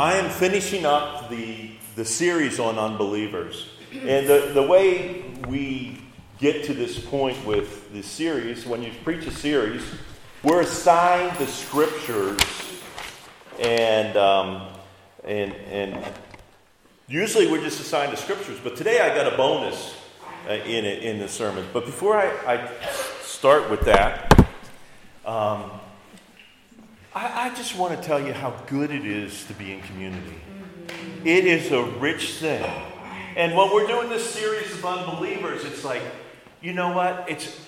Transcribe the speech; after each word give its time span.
I 0.00 0.14
am 0.14 0.30
finishing 0.30 0.86
up 0.86 1.28
the, 1.28 1.72
the 1.94 2.06
series 2.06 2.58
on 2.58 2.78
unbelievers. 2.78 3.68
And 3.92 4.26
the, 4.26 4.50
the 4.54 4.62
way 4.62 5.24
we 5.46 6.00
get 6.38 6.64
to 6.64 6.72
this 6.72 6.98
point 6.98 7.44
with 7.44 7.92
this 7.92 8.06
series, 8.06 8.64
when 8.64 8.82
you 8.82 8.92
preach 9.04 9.26
a 9.26 9.30
series, 9.30 9.82
we're 10.42 10.62
assigned 10.62 11.36
the 11.36 11.46
scriptures, 11.46 12.40
and, 13.58 14.16
um, 14.16 14.68
and, 15.22 15.52
and 15.70 16.02
usually 17.06 17.52
we're 17.52 17.60
just 17.60 17.78
assigned 17.78 18.10
the 18.10 18.16
scriptures, 18.16 18.58
but 18.64 18.76
today 18.76 19.00
I 19.00 19.14
got 19.14 19.30
a 19.30 19.36
bonus 19.36 19.94
uh, 20.48 20.52
in, 20.52 20.86
in 20.86 21.18
the 21.18 21.28
sermon. 21.28 21.66
But 21.74 21.84
before 21.84 22.16
I, 22.16 22.30
I 22.46 22.70
start 23.20 23.68
with 23.68 23.82
that, 23.82 24.48
um, 25.26 25.72
I, 27.14 27.48
I 27.50 27.54
just 27.54 27.76
want 27.76 28.00
to 28.00 28.06
tell 28.06 28.24
you 28.24 28.32
how 28.32 28.50
good 28.66 28.90
it 28.90 29.04
is 29.04 29.44
to 29.46 29.54
be 29.54 29.72
in 29.72 29.82
community. 29.82 30.40
It 31.24 31.44
is 31.44 31.72
a 31.72 31.82
rich 31.82 32.34
thing. 32.34 32.64
And 33.36 33.56
when 33.56 33.72
we're 33.72 33.86
doing 33.86 34.08
this 34.08 34.28
series 34.28 34.72
of 34.72 34.84
unbelievers, 34.84 35.64
it's 35.64 35.84
like, 35.84 36.02
you 36.60 36.72
know 36.72 36.92
what? 36.92 37.26
It's 37.28 37.66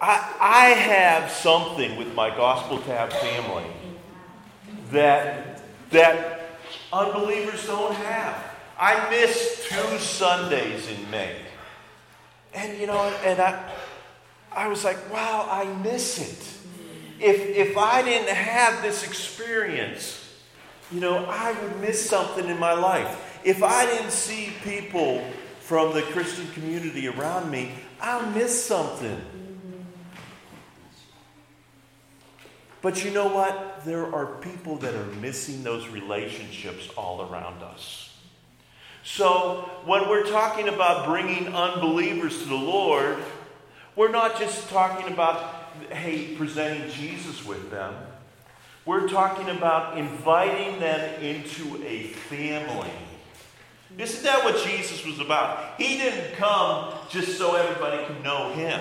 I, 0.00 0.36
I 0.40 0.64
have 0.68 1.30
something 1.30 1.96
with 1.96 2.14
my 2.14 2.30
Gospel 2.30 2.78
Tab 2.78 3.12
family 3.12 3.66
that 4.92 5.62
that 5.90 6.50
unbelievers 6.92 7.66
don't 7.66 7.94
have. 7.94 8.44
I 8.78 9.10
missed 9.10 9.68
two 9.68 9.98
Sundays 9.98 10.88
in 10.88 11.10
May. 11.10 11.36
And 12.54 12.78
you 12.78 12.86
know, 12.86 13.02
and 13.24 13.40
I 13.40 13.72
I 14.52 14.68
was 14.68 14.84
like, 14.84 15.12
wow, 15.12 15.48
I 15.50 15.64
miss 15.82 16.20
it 16.20 16.57
if, 17.20 17.40
if 17.56 17.76
I 17.76 18.02
didn't 18.02 18.34
have 18.34 18.82
this 18.82 19.04
experience, 19.04 20.24
you 20.92 21.00
know, 21.00 21.24
I 21.26 21.52
would 21.52 21.80
miss 21.80 22.08
something 22.08 22.48
in 22.48 22.58
my 22.58 22.72
life. 22.72 23.40
If 23.44 23.62
I 23.62 23.86
didn't 23.86 24.12
see 24.12 24.52
people 24.64 25.24
from 25.60 25.94
the 25.94 26.02
Christian 26.02 26.48
community 26.52 27.08
around 27.08 27.50
me, 27.50 27.72
I'll 28.00 28.28
miss 28.30 28.64
something. 28.64 29.20
But 32.80 33.04
you 33.04 33.10
know 33.10 33.26
what? 33.26 33.84
There 33.84 34.14
are 34.14 34.26
people 34.26 34.76
that 34.78 34.94
are 34.94 35.06
missing 35.20 35.64
those 35.64 35.88
relationships 35.88 36.88
all 36.96 37.22
around 37.22 37.62
us. 37.62 38.16
So, 39.02 39.70
when 39.84 40.08
we're 40.08 40.26
talking 40.26 40.68
about 40.68 41.06
bringing 41.06 41.54
unbelievers 41.54 42.42
to 42.42 42.48
the 42.48 42.54
Lord, 42.54 43.18
we're 43.96 44.10
not 44.10 44.38
just 44.38 44.68
talking 44.68 45.12
about 45.12 45.57
hey, 45.90 46.34
presenting 46.36 46.90
Jesus 46.90 47.44
with 47.44 47.70
them. 47.70 47.94
We're 48.84 49.08
talking 49.08 49.50
about 49.50 49.98
inviting 49.98 50.80
them 50.80 51.22
into 51.22 51.82
a 51.84 52.04
family. 52.04 52.90
Isn't 53.96 54.22
that 54.22 54.44
what 54.44 54.64
Jesus 54.64 55.04
was 55.04 55.18
about? 55.18 55.78
He 55.78 55.98
didn't 55.98 56.36
come 56.36 56.94
just 57.08 57.36
so 57.36 57.54
everybody 57.54 58.04
could 58.06 58.22
know 58.22 58.52
him. 58.52 58.80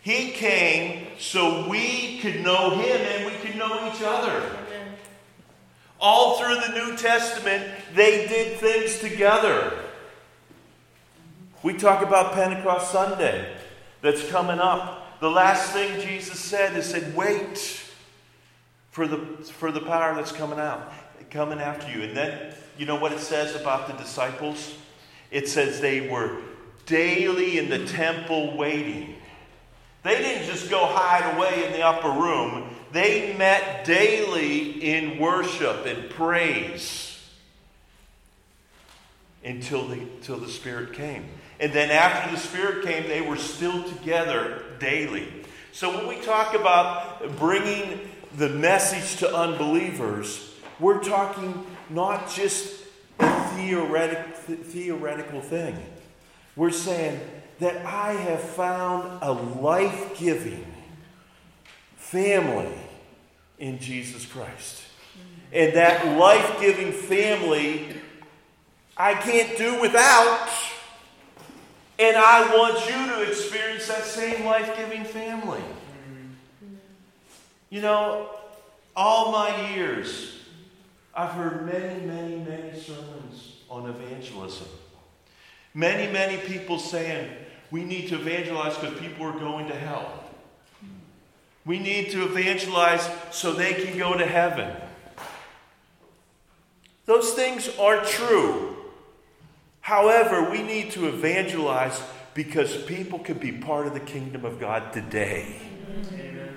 He 0.00 0.30
came 0.32 1.06
so 1.18 1.68
we 1.68 2.18
could 2.18 2.42
know 2.42 2.70
him 2.70 3.00
and 3.00 3.26
we 3.26 3.38
could 3.38 3.56
know 3.56 3.88
each 3.88 4.02
other. 4.02 4.42
All 6.00 6.38
through 6.38 6.56
the 6.56 6.84
New 6.84 6.96
Testament, 6.96 7.64
they 7.94 8.26
did 8.26 8.58
things 8.58 8.98
together. 8.98 9.72
We 11.62 11.74
talk 11.74 12.02
about 12.02 12.32
Pentecost 12.32 12.90
Sunday 12.90 13.54
that's 14.00 14.28
coming 14.28 14.58
up. 14.58 15.01
The 15.22 15.30
last 15.30 15.70
thing 15.70 16.00
Jesus 16.00 16.40
said 16.40 16.76
is 16.76 16.84
said, 16.84 17.14
wait 17.14 17.80
for 18.90 19.06
the, 19.06 19.18
for 19.44 19.70
the 19.70 19.78
power 19.78 20.16
that's 20.16 20.32
coming 20.32 20.58
out, 20.58 20.92
coming 21.30 21.60
after 21.60 21.96
you. 21.96 22.02
And 22.02 22.16
then, 22.16 22.52
you 22.76 22.86
know 22.86 22.96
what 22.96 23.12
it 23.12 23.20
says 23.20 23.54
about 23.54 23.86
the 23.86 23.92
disciples? 23.92 24.74
It 25.30 25.48
says 25.48 25.80
they 25.80 26.08
were 26.08 26.38
daily 26.86 27.58
in 27.58 27.70
the 27.70 27.86
temple 27.86 28.56
waiting. 28.56 29.14
They 30.02 30.16
didn't 30.16 30.48
just 30.48 30.68
go 30.68 30.86
hide 30.86 31.36
away 31.36 31.66
in 31.66 31.72
the 31.72 31.82
upper 31.82 32.10
room. 32.10 32.74
They 32.90 33.36
met 33.36 33.84
daily 33.84 34.70
in 34.82 35.20
worship 35.20 35.86
and 35.86 36.10
praise 36.10 37.30
until 39.44 39.86
the, 39.86 40.00
until 40.00 40.38
the 40.38 40.48
Spirit 40.48 40.94
came. 40.94 41.28
And 41.62 41.72
then 41.72 41.92
after 41.92 42.28
the 42.34 42.40
Spirit 42.40 42.84
came, 42.84 43.04
they 43.04 43.20
were 43.20 43.36
still 43.36 43.84
together 43.84 44.64
daily. 44.80 45.28
So 45.70 45.96
when 45.96 46.08
we 46.08 46.20
talk 46.20 46.54
about 46.54 47.36
bringing 47.38 48.00
the 48.36 48.48
message 48.48 49.20
to 49.20 49.32
unbelievers, 49.32 50.56
we're 50.80 51.00
talking 51.00 51.64
not 51.88 52.28
just 52.28 52.82
a 53.20 53.44
theoretic, 53.54 54.34
theoretical 54.34 55.40
thing. 55.40 55.76
We're 56.56 56.72
saying 56.72 57.20
that 57.60 57.86
I 57.86 58.14
have 58.14 58.40
found 58.40 59.22
a 59.22 59.30
life 59.30 60.18
giving 60.18 60.66
family 61.94 62.74
in 63.60 63.78
Jesus 63.78 64.26
Christ. 64.26 64.82
And 65.52 65.74
that 65.74 66.18
life 66.18 66.60
giving 66.60 66.90
family 66.90 68.00
I 68.96 69.14
can't 69.14 69.56
do 69.56 69.80
without. 69.80 70.50
And 72.02 72.16
I 72.16 72.52
want 72.56 72.84
you 72.86 73.14
to 73.14 73.30
experience 73.30 73.86
that 73.86 74.04
same 74.04 74.44
life 74.44 74.76
giving 74.76 75.04
family. 75.04 75.62
You 77.70 77.80
know, 77.80 78.28
all 78.96 79.30
my 79.30 79.70
years, 79.70 80.40
I've 81.14 81.30
heard 81.30 81.64
many, 81.64 82.04
many, 82.04 82.38
many 82.38 82.76
sermons 82.80 83.58
on 83.70 83.88
evangelism. 83.88 84.66
Many, 85.74 86.12
many 86.12 86.38
people 86.38 86.80
saying 86.80 87.30
we 87.70 87.84
need 87.84 88.08
to 88.08 88.16
evangelize 88.16 88.76
because 88.76 88.98
people 88.98 89.24
are 89.24 89.38
going 89.38 89.68
to 89.68 89.74
hell. 89.76 90.24
We 91.64 91.78
need 91.78 92.10
to 92.10 92.24
evangelize 92.24 93.08
so 93.30 93.52
they 93.52 93.74
can 93.74 93.96
go 93.96 94.18
to 94.18 94.26
heaven. 94.26 94.74
Those 97.06 97.32
things 97.34 97.70
are 97.78 98.04
true. 98.04 98.71
However, 99.82 100.48
we 100.50 100.62
need 100.62 100.92
to 100.92 101.08
evangelize 101.08 102.00
because 102.34 102.76
people 102.84 103.18
can 103.18 103.36
be 103.38 103.52
part 103.52 103.86
of 103.86 103.94
the 103.94 104.00
kingdom 104.00 104.44
of 104.44 104.58
God 104.58 104.92
today. 104.92 105.56
Amen. 106.12 106.56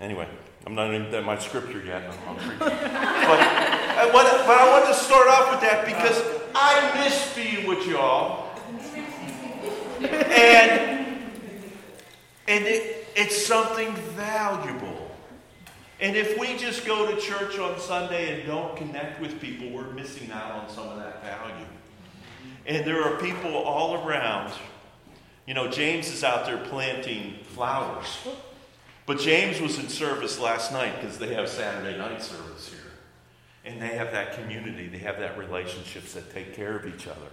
Anyway, 0.00 0.28
I'm 0.66 0.74
not 0.74 0.92
in 0.92 1.24
my 1.24 1.38
scripture 1.38 1.82
yet. 1.84 2.02
I'm, 2.02 2.36
I'm 2.36 2.36
uh, 2.36 2.58
but, 2.58 2.70
I 2.70 4.10
want, 4.12 4.28
but 4.46 4.58
I 4.58 4.70
want 4.70 4.86
to 4.86 4.94
start 4.94 5.28
off 5.28 5.52
with 5.52 5.60
that 5.60 5.86
because 5.86 6.22
I 6.54 7.04
miss 7.04 7.34
being 7.34 7.66
with 7.66 7.86
y'all. 7.86 8.48
And, 10.00 11.22
and 12.48 12.64
it, 12.64 13.06
it's 13.14 13.46
something 13.46 13.94
valuable. 14.16 14.89
And 16.00 16.16
if 16.16 16.38
we 16.38 16.56
just 16.56 16.86
go 16.86 17.14
to 17.14 17.20
church 17.20 17.58
on 17.58 17.78
Sunday 17.78 18.40
and 18.40 18.46
don't 18.46 18.74
connect 18.74 19.20
with 19.20 19.38
people, 19.38 19.68
we're 19.70 19.90
missing 19.90 20.30
out 20.30 20.52
on 20.52 20.70
some 20.70 20.88
of 20.88 20.96
that 20.96 21.22
value. 21.22 21.66
And 22.66 22.86
there 22.86 23.02
are 23.02 23.20
people 23.20 23.54
all 23.54 24.06
around. 24.06 24.52
You 25.46 25.52
know, 25.52 25.68
James 25.68 26.10
is 26.10 26.24
out 26.24 26.46
there 26.46 26.56
planting 26.56 27.34
flowers. 27.48 28.06
But 29.04 29.18
James 29.18 29.60
was 29.60 29.78
in 29.78 29.88
service 29.88 30.38
last 30.38 30.72
night 30.72 31.00
because 31.00 31.18
they 31.18 31.34
have 31.34 31.48
Saturday 31.48 31.98
night 31.98 32.22
service 32.22 32.70
here. 32.70 32.78
And 33.64 33.82
they 33.82 33.88
have 33.88 34.12
that 34.12 34.34
community, 34.34 34.88
they 34.88 34.98
have 34.98 35.18
that 35.18 35.36
relationships 35.36 36.14
that 36.14 36.32
take 36.32 36.54
care 36.54 36.76
of 36.76 36.86
each 36.86 37.06
other. 37.06 37.28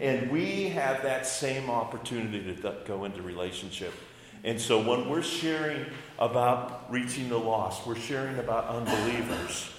And 0.00 0.30
we 0.30 0.68
have 0.70 1.02
that 1.02 1.26
same 1.26 1.70
opportunity 1.70 2.54
to 2.54 2.74
go 2.84 3.04
into 3.04 3.22
relationship 3.22 3.94
and 4.44 4.60
so 4.60 4.80
when 4.80 5.08
we're 5.08 5.22
sharing 5.22 5.86
about 6.18 6.90
reaching 6.90 7.28
the 7.28 7.38
lost, 7.38 7.86
we're 7.86 7.96
sharing 7.96 8.38
about 8.38 8.66
unbelievers, 8.66 9.70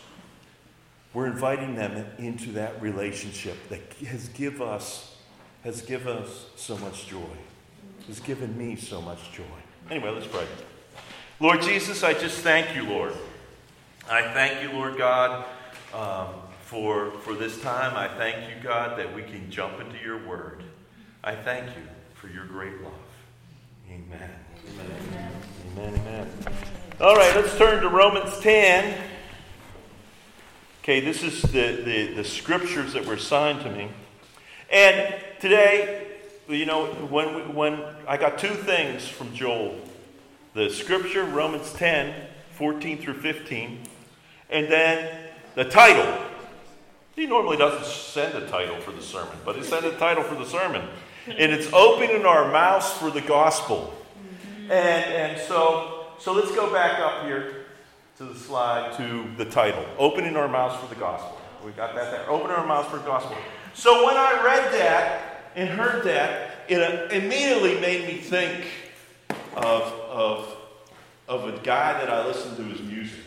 we're 1.13 1.27
inviting 1.27 1.75
them 1.75 2.05
into 2.17 2.51
that 2.53 2.81
relationship 2.81 3.57
that 3.69 3.81
has 4.07 4.29
give 4.29 4.61
us 4.61 5.13
has 5.63 5.81
given 5.81 6.17
us 6.17 6.47
so 6.55 6.77
much 6.77 7.07
joy. 7.07 7.19
Has 8.07 8.19
given 8.19 8.57
me 8.57 8.75
so 8.75 9.01
much 9.01 9.31
joy. 9.31 9.43
Anyway, 9.89 10.11
let's 10.11 10.27
pray. 10.27 10.45
Lord 11.39 11.61
Jesus, 11.61 12.03
I 12.03 12.13
just 12.13 12.39
thank 12.39 12.75
you, 12.75 12.83
Lord. 12.83 13.13
I 14.09 14.21
thank 14.33 14.61
you, 14.61 14.77
Lord 14.77 14.97
God, 14.97 15.45
um, 15.93 16.27
for, 16.65 17.11
for 17.21 17.33
this 17.33 17.61
time. 17.61 17.95
I 17.95 18.09
thank 18.17 18.49
you, 18.49 18.61
God, 18.61 18.99
that 18.99 19.13
we 19.15 19.23
can 19.23 19.49
jump 19.49 19.79
into 19.79 19.97
your 20.03 20.25
word. 20.27 20.63
I 21.23 21.35
thank 21.35 21.67
you 21.67 21.83
for 22.13 22.27
your 22.27 22.45
great 22.45 22.81
love. 22.81 22.93
Amen. 23.89 24.29
Amen. 24.69 25.31
Amen. 25.77 25.99
Amen. 25.99 26.29
All 27.01 27.15
right, 27.15 27.35
let's 27.35 27.57
turn 27.57 27.81
to 27.81 27.89
Romans 27.89 28.39
10. 28.39 29.01
Okay, 30.81 30.99
this 30.99 31.23
is 31.23 31.41
the, 31.41 31.81
the, 31.83 32.13
the 32.13 32.23
scriptures 32.23 32.93
that 32.93 33.05
were 33.05 33.13
assigned 33.13 33.61
to 33.61 33.71
me. 33.71 33.89
And 34.71 35.15
today, 35.39 36.07
you 36.47 36.65
know, 36.65 36.87
when, 36.87 37.35
we, 37.35 37.41
when 37.41 37.81
I 38.07 38.17
got 38.17 38.37
two 38.37 38.53
things 38.53 39.07
from 39.07 39.33
Joel 39.33 39.79
the 40.53 40.69
scripture, 40.69 41.23
Romans 41.23 41.73
10, 41.73 42.13
14 42.51 43.01
through 43.01 43.21
15, 43.21 43.79
And 44.51 44.71
then 44.71 45.29
the 45.55 45.65
title. 45.65 46.21
He 47.15 47.25
normally 47.25 47.57
doesn't 47.57 47.85
send 47.85 48.35
a 48.35 48.47
title 48.47 48.79
for 48.81 48.91
the 48.91 49.01
sermon, 49.01 49.35
but 49.45 49.55
he 49.55 49.63
sent 49.63 49.85
a 49.85 49.91
title 49.91 50.23
for 50.23 50.35
the 50.35 50.45
sermon. 50.45 50.87
And 51.27 51.51
it's 51.51 51.71
opening 51.73 52.25
our 52.25 52.51
mouths 52.51 52.91
for 52.91 53.09
the 53.09 53.21
gospel. 53.21 53.95
And, 54.73 55.13
and 55.13 55.41
so, 55.41 56.07
so 56.17 56.33
let's 56.33 56.49
go 56.49 56.73
back 56.73 56.99
up 56.99 57.25
here 57.25 57.65
to 58.17 58.23
the 58.23 58.33
slide 58.33 58.97
to 58.97 59.27
the 59.37 59.45
title 59.45 59.85
Opening 59.99 60.35
Our 60.35 60.47
Mouths 60.47 60.81
for 60.81 60.91
the 60.91 60.99
Gospel. 60.99 61.39
We 61.63 61.73
got 61.73 61.93
that 61.93 62.09
there. 62.09 62.27
Opening 62.27 62.57
Our 62.57 62.65
Mouths 62.65 62.89
for 62.89 62.97
the 62.97 63.03
Gospel. 63.03 63.37
So 63.75 64.03
when 64.03 64.17
I 64.17 64.43
read 64.43 64.73
that 64.73 65.51
and 65.55 65.69
heard 65.69 66.03
that, 66.05 66.65
it 66.67 66.81
uh, 66.81 67.07
immediately 67.13 67.79
made 67.81 68.07
me 68.07 68.17
think 68.17 68.65
of, 69.55 69.83
of, 70.09 70.57
of 71.27 71.53
a 71.53 71.59
guy 71.59 71.93
that 71.93 72.09
I 72.09 72.25
listened 72.25 72.57
to 72.57 72.63
his 72.63 72.81
music. 72.81 73.19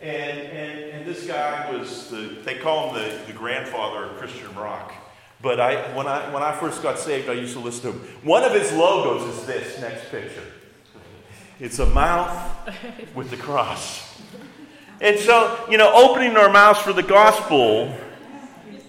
And, 0.00 0.38
and, 0.38 0.90
and 0.92 1.06
this 1.06 1.26
guy 1.26 1.72
was, 1.72 2.08
the, 2.08 2.36
they 2.44 2.54
call 2.54 2.94
him 2.94 3.02
the, 3.02 3.18
the 3.26 3.32
grandfather 3.32 4.04
of 4.04 4.16
Christian 4.18 4.54
rock. 4.54 4.94
But 5.42 5.58
I, 5.58 5.92
when, 5.96 6.06
I, 6.06 6.32
when 6.32 6.44
I 6.44 6.52
first 6.52 6.84
got 6.84 7.00
saved, 7.00 7.28
I 7.28 7.32
used 7.32 7.54
to 7.54 7.60
listen 7.60 7.82
to 7.82 7.98
him. 7.98 8.08
One 8.22 8.44
of 8.44 8.52
his 8.52 8.72
logos 8.72 9.36
is 9.36 9.44
this 9.44 9.80
next 9.80 10.08
picture 10.12 10.44
it's 11.60 11.78
a 11.78 11.86
mouth 11.86 12.68
with 13.14 13.30
the 13.30 13.36
cross. 13.36 14.20
And 15.00 15.18
so, 15.18 15.58
you 15.70 15.78
know, 15.78 15.92
opening 15.92 16.36
our 16.36 16.50
mouths 16.50 16.80
for 16.80 16.92
the 16.92 17.02
gospel, 17.02 17.94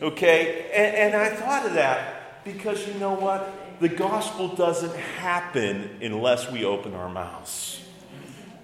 okay, 0.02 0.70
and, 0.74 1.14
and 1.14 1.16
I 1.16 1.30
thought 1.30 1.66
of 1.66 1.74
that 1.74 2.44
because 2.44 2.88
you 2.88 2.94
know 2.96 3.14
what? 3.14 3.54
The 3.80 3.90
gospel 3.90 4.50
doesn't 4.50 4.96
happen 4.96 6.00
unless 6.02 6.52
we 6.52 6.66
open 6.66 6.94
our 6.94 7.10
mouths. 7.10 7.82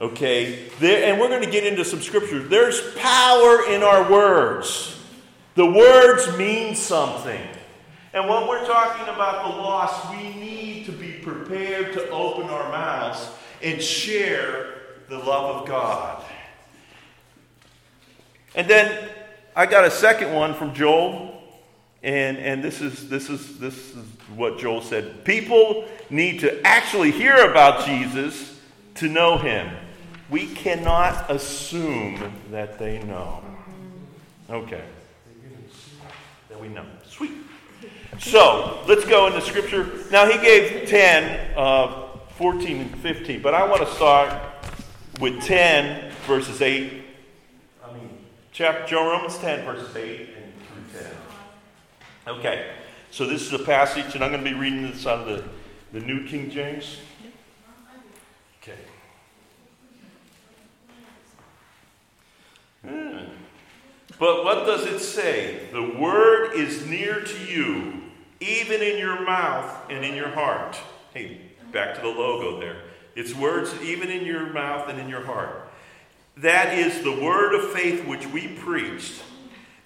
Okay? 0.02 0.70
There, 0.80 1.10
and 1.10 1.20
we're 1.20 1.30
going 1.30 1.44
to 1.44 1.52
get 1.52 1.66
into 1.66 1.86
some 1.86 2.02
scriptures. 2.02 2.50
There's 2.50 2.82
power 2.96 3.66
in 3.70 3.82
our 3.82 4.12
words. 4.12 5.00
The 5.56 5.66
words 5.66 6.38
mean 6.38 6.76
something. 6.76 7.42
And 8.14 8.28
when 8.30 8.48
we're 8.48 8.66
talking 8.66 9.14
about 9.14 9.46
the 9.46 9.58
lost, 9.58 10.10
we 10.12 10.34
need 10.34 10.86
to 10.86 10.92
be 10.92 11.14
prepared 11.14 11.94
to 11.94 12.10
open 12.10 12.50
our 12.50 12.70
mouths 12.70 13.30
and 13.62 13.82
share 13.82 14.74
the 15.10 15.18
love 15.18 15.62
of 15.62 15.68
God. 15.68 16.24
And 18.56 18.68
then 18.70 19.10
I 19.56 19.66
got 19.66 19.86
a 19.86 19.92
second 19.92 20.34
one 20.34 20.54
from 20.54 20.74
Joel. 20.74 21.34
And, 22.04 22.38
and 22.38 22.64
this, 22.64 22.82
is, 22.82 23.10
this, 23.10 23.30
is, 23.30 23.58
this 23.58 23.76
is 23.96 24.06
what 24.36 24.60
Joel 24.60 24.82
said. 24.82 25.26
People 25.26 25.86
need 26.10 26.40
to 26.42 26.62
actually 26.66 27.12
hear 27.12 27.50
about 27.50 27.86
Jesus 27.86 28.60
to 28.96 29.10
know 29.10 29.38
him. 29.38 29.76
We 30.30 30.48
cannot 30.48 31.32
assume 31.32 32.32
that 32.52 32.78
they 32.78 33.02
know. 33.04 33.44
Okay. 34.50 34.84
That 36.50 36.62
we 36.62 36.68
know. 36.68 36.86
Sweet. 37.08 37.32
So 38.20 38.84
let's 38.88 39.06
go 39.06 39.28
into 39.28 39.42
Scripture. 39.42 39.90
Now, 40.12 40.30
he 40.30 40.38
gave 40.38 40.88
10, 40.88 41.58
uh, 41.58 42.05
14, 42.38 42.82
and 42.82 42.98
15, 42.98 43.42
but 43.42 43.54
I 43.54 43.66
want 43.66 43.88
to 43.88 43.94
start 43.96 44.34
with 45.22 45.42
10, 45.44 46.12
verses 46.28 46.62
8. 46.62 46.92
I 47.82 47.94
mean, 47.94 48.10
chapter, 48.52 48.96
Romans 48.96 49.38
10, 49.38 49.64
verses 49.64 49.96
8 49.96 50.30
and 50.36 50.92
through 50.92 51.02
10. 51.02 52.38
Okay. 52.40 52.72
So 53.12 53.26
this 53.26 53.42
is 53.42 53.54
a 53.54 53.64
passage, 53.64 54.16
and 54.16 54.24
I'm 54.24 54.32
going 54.32 54.44
to 54.44 54.50
be 54.50 54.58
reading 54.58 54.82
this 54.82 55.08
out 55.08 55.20
of 55.20 55.28
the, 55.28 55.98
the 55.98 56.06
New 56.06 56.28
King 56.28 56.50
James. 56.50 56.98
Okay. 58.62 58.80
Hmm. 62.86 63.20
But 64.20 64.44
what 64.44 64.66
does 64.66 64.86
it 64.86 65.00
say? 65.00 65.70
The 65.72 65.98
word 65.98 66.52
is 66.54 66.86
near 66.86 67.22
to 67.22 67.46
you, 67.46 68.02
even 68.42 68.82
in 68.82 68.98
your 68.98 69.22
mouth 69.22 69.90
and 69.90 70.04
in 70.04 70.16
your 70.16 70.32
heart. 70.32 70.78
Hey, 71.14 71.40
back 71.72 71.96
to 71.96 72.02
the 72.02 72.08
logo 72.08 72.60
there. 72.60 72.78
It's 73.16 73.34
words 73.34 73.74
even 73.82 74.10
in 74.10 74.26
your 74.26 74.48
mouth 74.52 74.90
and 74.90 75.00
in 75.00 75.08
your 75.08 75.24
heart. 75.24 75.70
That 76.38 76.78
is 76.78 77.02
the 77.02 77.24
word 77.24 77.56
of 77.56 77.72
faith 77.72 78.06
which 78.06 78.28
we 78.28 78.48
preached. 78.48 79.24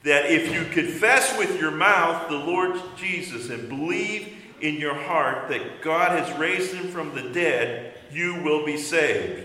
That 0.04 0.32
if 0.32 0.52
you 0.52 0.66
confess 0.66 1.38
with 1.38 1.60
your 1.60 1.72
mouth 1.72 2.30
the 2.30 2.38
Lord 2.38 2.80
Jesus 2.98 3.50
and 3.50 3.70
believe 3.70 4.34
in 4.62 4.76
your 4.76 4.96
heart 4.96 5.50
that 5.50 5.82
God 5.82 6.18
has 6.18 6.38
raised 6.40 6.74
him 6.74 6.88
from 6.88 7.14
the 7.14 7.30
dead, 7.30 7.94
you 8.12 8.42
will 8.42 8.66
be 8.66 8.78
saved. 8.78 9.44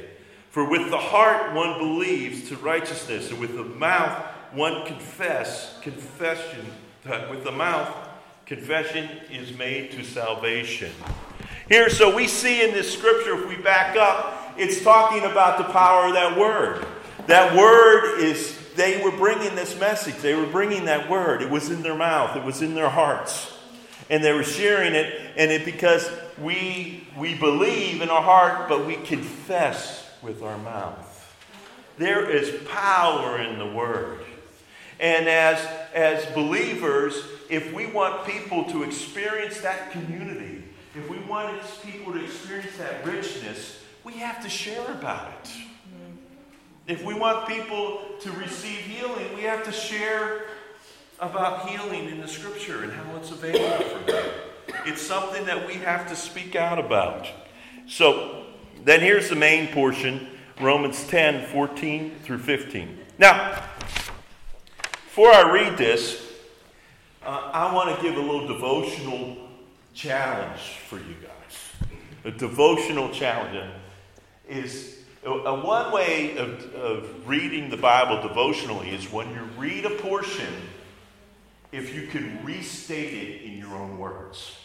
For 0.50 0.68
with 0.68 0.90
the 0.90 0.98
heart 0.98 1.52
one 1.52 1.78
believes 1.78 2.48
to 2.48 2.56
righteousness, 2.56 3.30
and 3.30 3.40
with 3.40 3.56
the 3.56 3.64
mouth 3.64 4.24
one 4.52 4.86
confess 4.86 5.78
confession. 5.80 6.64
With 7.28 7.44
the 7.44 7.52
mouth, 7.52 7.92
confession 8.46 9.10
is 9.30 9.56
made 9.58 9.90
to 9.92 10.04
salvation. 10.04 10.92
Here, 11.68 11.88
so 11.88 12.14
we 12.14 12.26
see 12.26 12.62
in 12.62 12.72
this 12.72 12.92
scripture, 12.92 13.42
if 13.42 13.48
we 13.48 13.56
back 13.56 13.96
up, 13.96 14.52
it's 14.58 14.82
talking 14.82 15.24
about 15.24 15.56
the 15.58 15.64
power 15.72 16.08
of 16.08 16.14
that 16.14 16.38
word. 16.38 16.84
That 17.26 17.56
word 17.56 18.20
is, 18.20 18.58
they 18.76 19.02
were 19.02 19.10
bringing 19.10 19.54
this 19.54 19.78
message. 19.80 20.16
They 20.16 20.34
were 20.34 20.46
bringing 20.46 20.84
that 20.84 21.08
word. 21.08 21.40
It 21.40 21.48
was 21.48 21.70
in 21.70 21.82
their 21.82 21.96
mouth, 21.96 22.36
it 22.36 22.44
was 22.44 22.60
in 22.60 22.74
their 22.74 22.90
hearts. 22.90 23.50
And 24.10 24.22
they 24.22 24.32
were 24.32 24.44
sharing 24.44 24.94
it, 24.94 25.32
and 25.36 25.50
it 25.50 25.64
because 25.64 26.06
we, 26.38 27.08
we 27.16 27.34
believe 27.34 28.02
in 28.02 28.10
our 28.10 28.22
heart, 28.22 28.68
but 28.68 28.86
we 28.86 28.96
confess 28.96 30.06
with 30.20 30.42
our 30.42 30.58
mouth. 30.58 31.10
There 31.96 32.28
is 32.28 32.62
power 32.68 33.40
in 33.40 33.58
the 33.58 33.66
word. 33.66 34.20
And 35.00 35.28
as, 35.28 35.66
as 35.94 36.26
believers, 36.34 37.14
if 37.48 37.72
we 37.72 37.86
want 37.86 38.26
people 38.26 38.64
to 38.64 38.82
experience 38.82 39.60
that 39.62 39.92
community, 39.92 40.53
want 41.34 41.82
people 41.82 42.12
to 42.12 42.22
experience 42.22 42.76
that 42.76 43.04
richness, 43.04 43.82
we 44.04 44.12
have 44.12 44.40
to 44.40 44.48
share 44.48 44.88
about 44.92 45.32
it. 45.32 45.50
If 46.86 47.02
we 47.02 47.12
want 47.12 47.48
people 47.48 48.02
to 48.20 48.30
receive 48.32 48.78
healing, 48.78 49.34
we 49.34 49.42
have 49.42 49.64
to 49.64 49.72
share 49.72 50.46
about 51.18 51.68
healing 51.68 52.08
in 52.08 52.20
the 52.20 52.28
scripture 52.28 52.84
and 52.84 52.92
how 52.92 53.16
it's 53.16 53.32
available 53.32 53.84
for 53.84 54.12
them. 54.12 54.30
It's 54.86 55.02
something 55.02 55.44
that 55.46 55.66
we 55.66 55.74
have 55.74 56.08
to 56.08 56.14
speak 56.14 56.54
out 56.54 56.78
about. 56.78 57.26
So, 57.88 58.44
then 58.84 59.00
here's 59.00 59.28
the 59.28 59.34
main 59.34 59.72
portion 59.72 60.28
Romans 60.60 61.04
10 61.08 61.46
14 61.46 62.14
through 62.22 62.38
15. 62.38 62.96
Now, 63.18 63.60
before 64.76 65.32
I 65.32 65.50
read 65.50 65.76
this, 65.76 66.30
uh, 67.24 67.50
I 67.52 67.74
want 67.74 67.96
to 67.96 68.02
give 68.02 68.16
a 68.16 68.20
little 68.20 68.46
devotional 68.46 69.43
challenge 69.94 70.60
for 70.88 70.96
you 70.96 71.14
guys. 71.22 71.90
A 72.24 72.30
devotional 72.30 73.10
challenge 73.10 73.70
is 74.48 74.98
a, 75.24 75.54
one 75.54 75.92
way 75.92 76.36
of, 76.36 76.74
of 76.74 77.28
reading 77.28 77.70
the 77.70 77.76
Bible 77.76 78.26
devotionally 78.26 78.90
is 78.90 79.10
when 79.10 79.30
you 79.30 79.42
read 79.56 79.86
a 79.86 79.90
portion, 79.90 80.52
if 81.72 81.94
you 81.94 82.06
can 82.08 82.44
restate 82.44 83.14
it 83.14 83.42
in 83.42 83.56
your 83.56 83.74
own 83.74 83.98
words. 83.98 84.56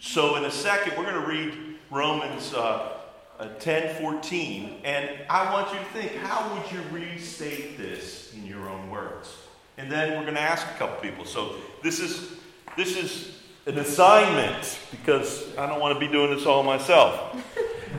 So, 0.00 0.36
in 0.36 0.44
a 0.44 0.50
second, 0.50 0.98
we're 0.98 1.10
going 1.10 1.22
to 1.22 1.26
read 1.26 1.78
Romans 1.90 2.52
uh, 2.52 2.98
uh, 3.38 3.48
10 3.58 4.02
14. 4.02 4.80
And 4.84 5.10
I 5.30 5.50
want 5.52 5.72
you 5.72 5.78
to 5.78 5.84
think 5.86 6.14
how 6.16 6.54
would 6.54 6.70
you 6.70 6.80
restate 6.92 7.78
this 7.78 8.34
in 8.34 8.44
your 8.44 8.68
own 8.68 8.90
words? 8.90 9.34
And 9.78 9.90
then 9.90 10.10
we're 10.10 10.24
going 10.24 10.34
to 10.34 10.40
ask 10.40 10.66
a 10.66 10.78
couple 10.78 11.00
people. 11.00 11.24
So 11.24 11.56
this 11.82 12.00
is 12.00 12.32
this 12.76 12.96
is 12.96 13.40
an 13.66 13.78
assignment 13.78 14.78
because 14.90 15.56
I 15.56 15.66
don't 15.66 15.80
want 15.80 15.94
to 15.94 16.00
be 16.00 16.10
doing 16.10 16.34
this 16.34 16.44
all 16.44 16.62
myself. 16.62 17.34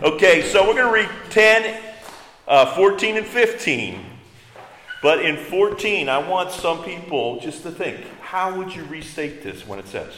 Okay, 0.04 0.44
so 0.44 0.68
we're 0.68 0.76
going 0.76 1.06
to 1.06 1.10
read 1.10 1.32
10, 1.32 1.82
uh, 2.48 2.76
14, 2.76 3.18
and 3.18 3.26
15. 3.26 4.06
But 5.02 5.26
in 5.26 5.38
14, 5.38 6.08
I 6.08 6.18
want 6.18 6.52
some 6.52 6.84
people 6.84 7.40
just 7.40 7.64
to 7.64 7.72
think 7.72 8.06
how 8.22 8.58
would 8.58 8.76
you 8.76 8.84
restate 8.86 9.42
this 9.42 9.68
when 9.68 9.80
it 9.80 9.88
says? 9.88 10.14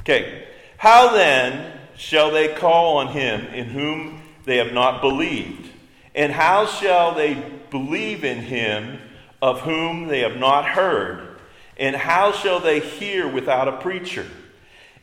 Okay, 0.00 0.48
how 0.78 1.12
then 1.12 1.78
shall 1.96 2.30
they 2.30 2.54
call 2.54 2.98
on 2.98 3.08
him 3.08 3.46
in 3.48 3.66
whom 3.66 4.22
they 4.44 4.56
have 4.56 4.72
not 4.72 5.00
believed? 5.00 5.70
And 6.14 6.32
how 6.32 6.66
shall 6.66 7.14
they 7.14 7.34
believe 7.70 8.24
in 8.24 8.38
him 8.38 8.98
of 9.40 9.60
whom 9.60 10.08
they 10.08 10.20
have 10.20 10.36
not 10.36 10.66
heard? 10.66 11.38
And 11.76 11.96
how 11.96 12.32
shall 12.32 12.60
they 12.60 12.80
hear 12.80 13.26
without 13.26 13.68
a 13.68 13.78
preacher? 13.78 14.26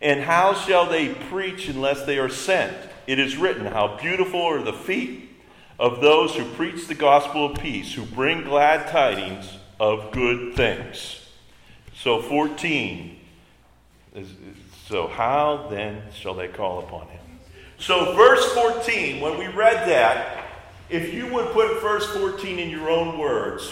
And 0.01 0.21
how 0.21 0.53
shall 0.53 0.85
they 0.85 1.13
preach 1.13 1.67
unless 1.67 2.05
they 2.05 2.19
are 2.19 2.29
sent? 2.29 2.75
It 3.05 3.19
is 3.19 3.35
written, 3.35 3.65
How 3.65 3.97
beautiful 3.97 4.41
are 4.41 4.61
the 4.61 4.73
feet 4.73 5.29
of 5.79 6.01
those 6.01 6.35
who 6.35 6.45
preach 6.45 6.87
the 6.87 6.95
gospel 6.95 7.45
of 7.51 7.59
peace, 7.59 7.93
who 7.93 8.03
bring 8.03 8.43
glad 8.43 8.87
tidings 8.89 9.49
of 9.79 10.11
good 10.11 10.55
things. 10.55 11.25
So, 11.95 12.21
14. 12.21 13.17
So, 14.87 15.07
how 15.07 15.67
then 15.69 16.03
shall 16.13 16.33
they 16.33 16.47
call 16.47 16.79
upon 16.79 17.07
him? 17.07 17.19
So, 17.77 18.13
verse 18.15 18.45
14, 18.53 19.21
when 19.21 19.37
we 19.37 19.47
read 19.47 19.87
that, 19.87 20.45
if 20.89 21.13
you 21.13 21.31
would 21.33 21.47
put 21.51 21.81
verse 21.81 22.05
14 22.07 22.59
in 22.59 22.69
your 22.69 22.89
own 22.89 23.17
words, 23.17 23.69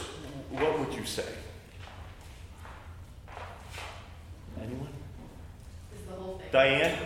what 0.51 0.79
would 0.79 0.93
you 0.93 1.05
say? 1.05 1.25
Anyone? 4.61 4.87
Diane? 6.51 6.97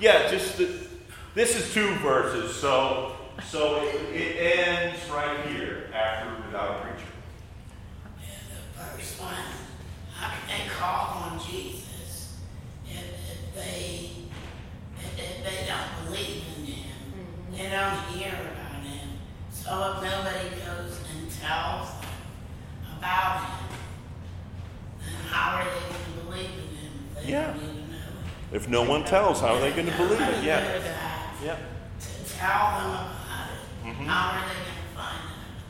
yeah, 0.00 0.30
just 0.30 0.56
the, 0.58 0.68
this 1.34 1.56
is 1.56 1.72
two 1.74 1.94
verses, 1.96 2.54
so 2.56 3.12
so 3.48 3.82
it, 3.82 4.14
it 4.16 4.36
ends 4.68 4.98
right 5.10 5.38
here 5.48 5.90
after 5.92 6.30
without 6.46 6.76
a 6.78 6.80
preacher. 6.80 7.06
The 8.18 8.82
first 8.82 9.20
one, 9.20 9.34
how 10.14 10.30
can 10.30 10.58
they 10.58 10.68
call 10.70 11.30
on 11.32 11.40
Jesus 11.40 12.38
if, 12.88 12.96
if 12.96 13.54
they 13.54 14.10
if, 14.98 15.18
if 15.18 15.44
they 15.44 15.66
don't 15.66 16.06
believe 16.06 16.42
in 16.58 16.64
him? 16.64 16.96
They 17.52 17.68
don't 17.70 17.98
hear 18.14 18.32
about 18.32 18.82
him. 18.82 19.08
So 19.50 19.96
if 19.96 20.02
nobody 20.02 20.48
goes 20.64 20.98
and 21.14 21.30
tells 21.30 21.88
them 21.90 22.10
about 22.98 23.44
him, 23.44 23.68
then 25.00 25.14
how 25.30 25.56
are 25.56 25.64
they 25.64 25.70
going 25.80 26.04
to 26.04 26.24
believe 26.24 26.50
in 26.50 26.76
him 26.76 26.92
if 27.16 27.22
they 27.24 27.30
Yeah. 27.32 27.46
don't 27.52 27.56
even 27.56 27.90
know 27.90 27.96
him? 27.96 28.16
If 28.52 28.68
no 28.68 28.82
one 28.82 29.04
tells, 29.04 29.40
how 29.40 29.54
are 29.54 29.60
they 29.60 29.72
going 29.72 29.86
to 29.86 29.96
believe 29.96 30.20
it? 30.20 30.44
Yeah. 30.44 30.80
Yeah. 31.44 31.56
To 32.00 32.34
tell 32.34 32.80
them 32.80 32.90
about 32.90 33.08
it, 33.84 34.06
how 34.06 34.30
are 34.30 34.40
they 34.40 34.54
going 34.54 34.76
to 34.82 34.94
find 34.94 35.20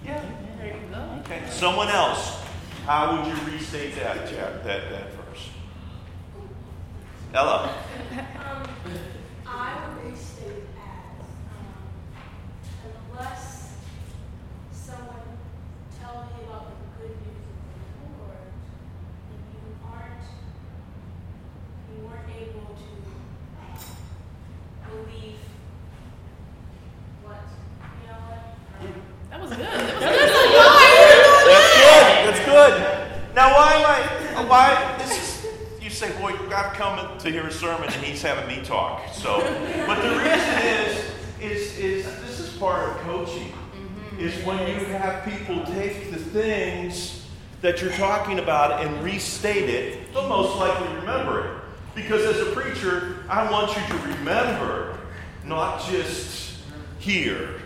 it? 0.02 0.06
Yeah. 0.06 0.23
There 0.59 0.66
you 0.76 0.80
go. 0.90 1.21
Okay. 1.21 1.42
Someone 1.50 1.88
else. 1.88 2.42
How 2.85 3.16
would 3.16 3.26
you 3.26 3.35
restate 3.52 3.95
that, 3.97 4.28
Jack, 4.30 4.62
that, 4.64 4.90
that 4.90 5.12
verse? 5.14 5.49
Ella. 7.35 7.75
Um, 8.12 8.62
I 9.47 9.88
would 9.99 10.12
restate 10.12 10.47
it 10.49 10.68
as, 10.78 11.26
um, 11.50 12.92
unless 13.11 13.73
someone 14.73 15.26
tells 16.00 16.26
me 16.30 16.45
about 16.47 16.66
the 16.68 17.02
good 17.02 17.11
news 17.11 17.42
of 17.42 17.99
the 17.99 18.23
Lord, 18.23 18.47
and 19.33 19.40
you 19.52 19.61
aren't, 19.85 20.26
you 21.90 22.06
weren't 22.06 22.30
able 22.38 22.71
to 22.76 22.90
uh, 23.61 23.83
believe 24.88 25.38
what, 27.25 27.42
you 28.00 28.09
know 28.09 28.21
what? 28.30 28.42
um, 28.80 29.02
That 29.30 29.40
was 29.42 29.50
good. 29.50 29.59
That 29.66 29.73
was 29.83 29.92
good. 29.92 30.30
That's 31.47 31.71
good. 31.76 32.04
That's 32.26 32.44
good. 32.44 33.35
Now, 33.35 33.49
why 33.54 33.75
am 33.75 33.85
I? 33.87 34.37
uh, 34.37 34.47
Why 34.47 34.94
this 34.99 35.12
is? 35.18 35.83
You 35.83 35.90
say, 35.90 36.11
boy, 36.21 36.33
I've 36.54 36.73
come 36.73 37.18
to 37.18 37.30
hear 37.30 37.47
a 37.47 37.52
sermon 37.52 37.85
and 37.92 38.02
he's 38.04 38.15
having 38.26 38.49
me 38.49 38.64
talk. 38.64 39.02
So, 39.14 39.40
but 39.87 40.02
the 40.02 40.11
reason 40.18 40.59
is, 40.62 41.04
is, 41.40 41.78
is 41.78 42.04
this 42.23 42.40
is 42.40 42.56
part 42.56 42.90
of 42.90 42.97
coaching. 43.02 43.52
Mm-hmm. 43.52 44.21
Is 44.21 44.45
when 44.45 44.59
you 44.68 44.85
have 44.87 45.25
people 45.25 45.64
take 45.64 46.11
the 46.11 46.18
things 46.18 47.26
that 47.62 47.80
you're 47.80 47.92
talking 47.92 48.38
about 48.38 48.85
and 48.85 49.04
restate 49.04 49.68
it, 49.68 50.12
they'll 50.12 50.28
most 50.28 50.56
likely 50.59 50.95
remember 50.97 51.47
it. 51.47 51.61
Because 51.95 52.25
as 52.25 52.47
a 52.47 52.50
preacher, 52.52 53.25
I 53.28 53.50
want 53.50 53.75
you 53.75 53.83
to 53.87 54.02
remember, 54.09 54.99
not 55.45 55.83
just 55.88 56.59
hear. 56.99 57.61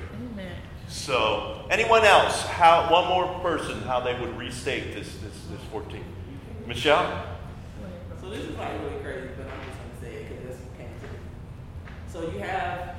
So, 0.88 1.64
anyone 1.70 2.04
else? 2.04 2.42
How 2.42 2.92
one 2.92 3.08
more 3.08 3.38
person? 3.40 3.80
How 3.82 4.00
they 4.00 4.18
would 4.20 4.36
restate 4.36 4.92
this 4.92 5.06
this 5.22 5.32
this 5.48 5.60
fourteen? 5.70 6.04
Michelle. 6.66 7.26
So 8.20 8.28
this 8.28 8.40
is 8.40 8.56
probably 8.56 8.78
really 8.88 9.02
crazy, 9.02 9.28
but 9.36 9.46
I'm 9.46 9.60
just 9.66 9.78
gonna 9.78 10.00
say 10.02 10.22
it 10.22 10.28
because 10.28 10.56
that's 10.56 10.60
what 10.66 10.78
came 10.78 10.88
to 10.88 11.06
me. 11.06 12.09
So 12.20 12.26
you 12.32 12.38
have, 12.40 12.96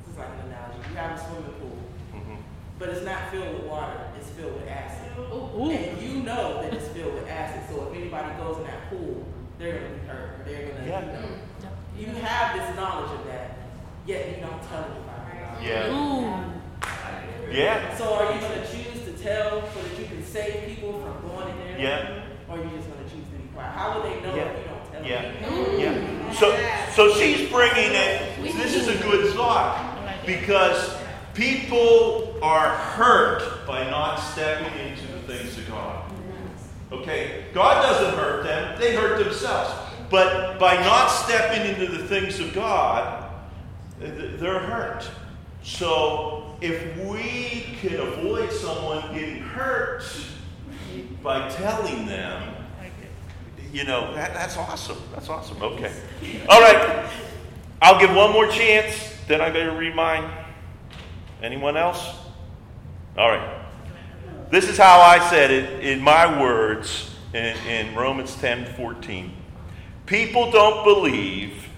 this 0.00 0.12
is 0.14 0.18
like 0.18 0.28
an 0.28 0.48
analogy, 0.48 0.78
you 0.88 0.96
have 0.96 1.18
a 1.18 1.20
swimming 1.20 1.52
pool, 1.60 1.76
Mm-hmm. 2.14 2.36
but 2.78 2.88
it's 2.88 3.04
not 3.04 3.30
filled 3.30 3.52
with 3.52 3.64
water, 3.64 4.00
it's 4.18 4.30
filled 4.30 4.54
with 4.54 4.66
acid. 4.66 5.12
Ooh, 5.18 5.60
ooh. 5.60 5.70
And 5.70 6.00
you 6.00 6.22
know 6.22 6.62
that 6.62 6.72
it's 6.72 6.88
filled 6.88 7.12
with 7.12 7.28
acid, 7.28 7.68
so 7.68 7.86
if 7.90 7.94
anybody 8.00 8.34
goes 8.42 8.56
in 8.56 8.64
that 8.64 8.88
pool, 8.88 9.26
they're 9.58 9.74
gonna 9.80 9.88
be 10.00 10.06
hurt, 10.08 10.40
they're 10.46 10.68
gonna, 10.68 10.86
Yeah. 10.86 11.00
you 11.04 12.06
know. 12.08 12.14
You 12.16 12.22
have 12.22 12.56
this 12.56 12.76
knowledge 12.76 13.10
of 13.20 13.26
that, 13.26 13.58
yet 14.06 14.26
you 14.30 14.36
don't 14.46 14.62
tell 14.70 14.84
anybody. 14.88 15.66
Yeah. 15.68 15.92
Ooh. 15.92 17.52
Yeah. 17.52 17.94
So 17.94 18.14
are 18.14 18.32
you 18.34 18.40
gonna 18.40 18.64
choose 18.66 19.04
to 19.04 19.12
tell 19.22 19.68
so 19.68 19.82
that 19.82 19.98
you 19.98 20.06
can 20.06 20.24
save 20.24 20.64
people 20.66 20.92
from 21.02 21.28
going 21.28 21.50
in 21.50 21.58
there? 21.58 21.78
Yeah. 21.78 22.22
Or 22.48 22.58
are 22.58 22.64
you 22.64 22.70
just 22.74 22.88
gonna 22.88 23.04
choose 23.04 23.24
to 23.32 23.36
be 23.36 23.48
quiet? 23.54 23.72
How 23.76 23.94
will 23.94 24.02
they 24.08 24.18
know 24.22 24.34
Yeah. 24.34 24.42
if 24.44 24.58
you 24.58 24.64
don't 24.64 24.92
tell 24.92 25.04
Yeah. 25.04 25.22
them? 25.22 25.78
Yeah. 25.78 26.32
So 26.32 26.56
so 26.92 27.12
she's 27.14 27.48
bringing 27.50 27.92
it. 27.94 28.15
This 28.56 28.74
is 28.74 28.88
a 28.88 29.02
good 29.02 29.34
thought 29.34 30.22
because 30.24 30.96
people 31.34 32.38
are 32.42 32.68
hurt 32.68 33.66
by 33.66 33.88
not 33.90 34.16
stepping 34.16 34.72
into 34.80 35.06
the 35.12 35.18
things 35.20 35.58
of 35.58 35.68
God. 35.68 36.10
Okay, 36.90 37.44
God 37.52 37.82
doesn't 37.82 38.18
hurt 38.18 38.44
them; 38.44 38.80
they 38.80 38.94
hurt 38.96 39.22
themselves. 39.22 39.72
But 40.08 40.58
by 40.58 40.74
not 40.74 41.08
stepping 41.08 41.68
into 41.68 41.90
the 41.90 42.06
things 42.06 42.40
of 42.40 42.52
God, 42.54 43.30
they're 43.98 44.60
hurt. 44.60 45.08
So 45.62 46.56
if 46.60 46.96
we 47.04 47.76
can 47.80 48.00
avoid 48.00 48.52
someone 48.52 49.02
getting 49.12 49.42
hurt 49.42 50.04
by 51.22 51.48
telling 51.50 52.06
them, 52.06 52.54
you 53.72 53.84
know, 53.84 54.14
that, 54.14 54.32
that's 54.32 54.56
awesome. 54.56 54.98
That's 55.12 55.28
awesome. 55.28 55.60
Okay. 55.60 55.92
All 56.48 56.60
right. 56.60 57.10
I'll 57.86 58.00
give 58.00 58.12
one 58.12 58.32
more 58.32 58.48
chance, 58.48 59.14
then 59.28 59.40
I 59.40 59.48
better 59.48 59.70
read 59.70 59.94
mine. 59.94 60.28
Anyone 61.40 61.76
else? 61.76 62.16
All 63.16 63.30
right. 63.30 63.64
This 64.50 64.68
is 64.68 64.76
how 64.76 64.98
I 64.98 65.30
said 65.30 65.52
it 65.52 65.84
in 65.84 66.00
my 66.00 66.42
words 66.42 67.14
in, 67.32 67.56
in 67.68 67.94
Romans 67.94 68.34
10 68.40 68.74
14. 68.74 69.32
People 70.04 70.50
don't 70.50 70.82
believe, 70.82 71.68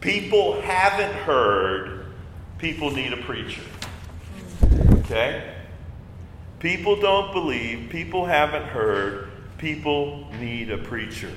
people 0.00 0.62
haven't 0.62 1.12
heard, 1.12 2.06
people 2.56 2.90
need 2.90 3.12
a 3.12 3.18
preacher. 3.18 3.60
Okay? 5.00 5.56
People 6.58 6.96
don't 6.96 7.34
believe, 7.34 7.90
people 7.90 8.24
haven't 8.24 8.64
heard, 8.64 9.28
people 9.58 10.26
need 10.40 10.70
a 10.70 10.78
preacher. 10.78 11.32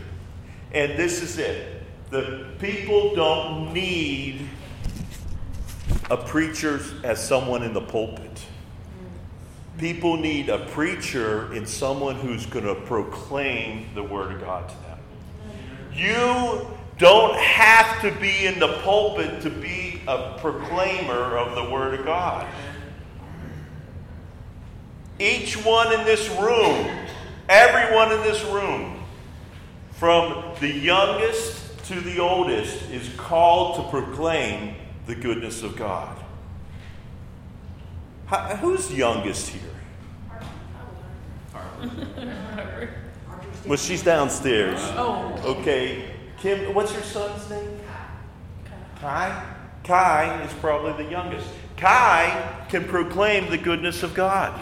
And 0.72 0.98
this 0.98 1.22
is 1.22 1.38
it. 1.38 1.73
The 2.14 2.46
people 2.60 3.16
don't 3.16 3.74
need 3.74 4.48
a 6.12 6.16
preacher 6.16 6.80
as 7.04 7.28
someone 7.28 7.64
in 7.64 7.74
the 7.74 7.82
pulpit. 7.82 8.46
People 9.80 10.18
need 10.18 10.48
a 10.48 10.60
preacher 10.60 11.52
in 11.56 11.66
someone 11.66 12.14
who's 12.14 12.46
going 12.46 12.66
to 12.66 12.76
proclaim 12.76 13.88
the 13.96 14.04
Word 14.04 14.32
of 14.32 14.42
God 14.42 14.70
to 14.70 14.76
them. 14.84 15.00
You 15.92 16.68
don't 17.00 17.36
have 17.36 18.00
to 18.04 18.12
be 18.22 18.46
in 18.46 18.60
the 18.60 18.80
pulpit 18.84 19.42
to 19.42 19.50
be 19.50 20.00
a 20.08 20.38
proclaimer 20.38 21.36
of 21.36 21.56
the 21.56 21.74
Word 21.74 22.00
of 22.00 22.06
God. 22.06 22.46
Each 25.18 25.56
one 25.66 25.92
in 26.00 26.06
this 26.06 26.30
room, 26.30 26.92
everyone 27.50 28.12
in 28.12 28.22
this 28.22 28.44
room, 28.46 29.04
from 29.94 30.54
the 30.60 30.72
youngest 30.72 31.63
to 31.84 32.00
the 32.02 32.20
oldest, 32.20 32.90
is 32.90 33.10
called 33.18 33.76
to 33.78 33.90
proclaim 33.90 34.76
the 35.06 35.16
goodness 35.16 35.64
of 35.64 35.76
God. 35.76 36.18
How, 38.26 38.56
who's 38.56 38.92
youngest 38.92 39.50
here? 39.50 39.62
Well, 43.66 43.78
she's 43.78 44.04
downstairs. 44.04 44.80
Oh. 44.96 45.36
Okay. 45.46 46.10
Kim, 46.40 46.74
what's 46.74 46.94
your 46.94 47.04
son's 47.04 47.50
name? 47.50 47.80
Kai? 49.00 49.46
Kai 49.84 50.42
is 50.44 50.54
probably 50.54 51.04
the 51.04 51.10
youngest. 51.12 51.48
Kai 51.78 52.66
can 52.70 52.86
proclaim 52.86 53.50
the 53.50 53.58
goodness 53.58 54.04
of 54.04 54.14
God. 54.14 54.60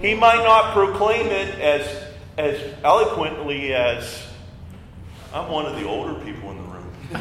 He 0.00 0.14
might 0.14 0.42
not 0.42 0.74
proclaim 0.74 1.26
it 1.26 1.58
as, 1.58 2.04
as 2.36 2.74
eloquently 2.82 3.74
as 3.74 4.26
I'm 5.36 5.50
one 5.50 5.66
of 5.66 5.76
the 5.76 5.86
older 5.86 6.14
people 6.24 6.50
in 6.50 6.56
the 6.56 6.62
room. 6.62 6.90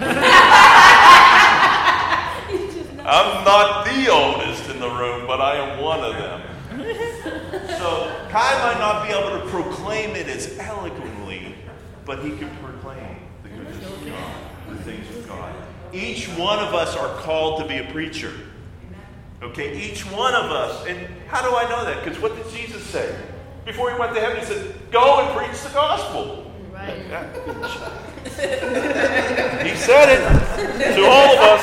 I'm 3.06 3.44
not 3.44 3.86
the 3.86 4.10
oldest 4.10 4.70
in 4.70 4.80
the 4.80 4.90
room, 4.90 5.28
but 5.28 5.42
I 5.42 5.58
am 5.58 5.82
one 5.84 6.00
of 6.02 6.14
them. 6.14 6.42
So 7.78 8.16
Kai 8.30 8.58
might 8.64 8.80
not 8.80 9.06
be 9.06 9.14
able 9.14 9.38
to 9.42 9.46
proclaim 9.50 10.16
it 10.16 10.28
as 10.28 10.58
eloquently, 10.60 11.56
but 12.06 12.24
he 12.24 12.38
can 12.38 12.50
proclaim 12.64 13.18
the 13.44 13.50
goodness 13.50 13.86
of 13.86 14.06
God, 14.06 14.36
the 14.70 14.78
things 14.84 15.14
of 15.14 15.28
God. 15.28 15.54
Each 15.92 16.30
one 16.30 16.60
of 16.60 16.74
us 16.74 16.96
are 16.96 17.14
called 17.18 17.62
to 17.64 17.68
be 17.68 17.80
a 17.80 17.92
preacher. 17.92 18.32
Okay, 19.42 19.78
each 19.78 20.10
one 20.10 20.34
of 20.34 20.52
us. 20.52 20.86
And 20.88 21.06
how 21.28 21.42
do 21.42 21.54
I 21.54 21.68
know 21.70 21.84
that? 21.84 22.02
Because 22.02 22.22
what 22.22 22.34
did 22.38 22.50
Jesus 22.50 22.82
say? 22.82 23.14
Before 23.66 23.92
he 23.92 24.00
went 24.00 24.16
to 24.16 24.22
heaven, 24.22 24.40
he 24.40 24.46
said, 24.46 24.74
Go 24.90 25.20
and 25.20 25.38
preach 25.38 25.62
the 25.64 25.74
gospel. 25.74 26.45
He 29.64 29.76
said 29.76 30.10
it 30.10 30.96
to 30.96 31.06
all 31.06 31.36
of 31.36 31.40
us. 31.42 31.62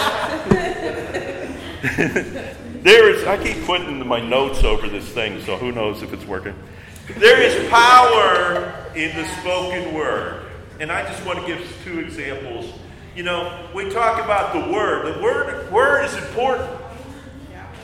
there 2.82 3.10
is, 3.10 3.24
I 3.24 3.36
keep 3.42 3.64
putting 3.64 4.06
my 4.06 4.20
notes 4.20 4.64
over 4.64 4.88
this 4.88 5.08
thing, 5.08 5.40
so 5.42 5.56
who 5.56 5.72
knows 5.72 6.02
if 6.02 6.12
it's 6.12 6.24
working. 6.24 6.54
There 7.18 7.40
is 7.40 7.68
power 7.70 8.74
in 8.94 9.14
the 9.16 9.26
spoken 9.40 9.94
word. 9.94 10.44
And 10.80 10.90
I 10.90 11.02
just 11.04 11.24
want 11.24 11.38
to 11.40 11.46
give 11.46 11.60
two 11.84 12.00
examples. 12.00 12.72
You 13.14 13.22
know, 13.22 13.68
we 13.74 13.90
talk 13.90 14.24
about 14.24 14.52
the 14.52 14.72
word. 14.72 15.14
The 15.14 15.22
word, 15.22 15.70
word 15.70 16.04
is 16.04 16.14
important. 16.14 16.68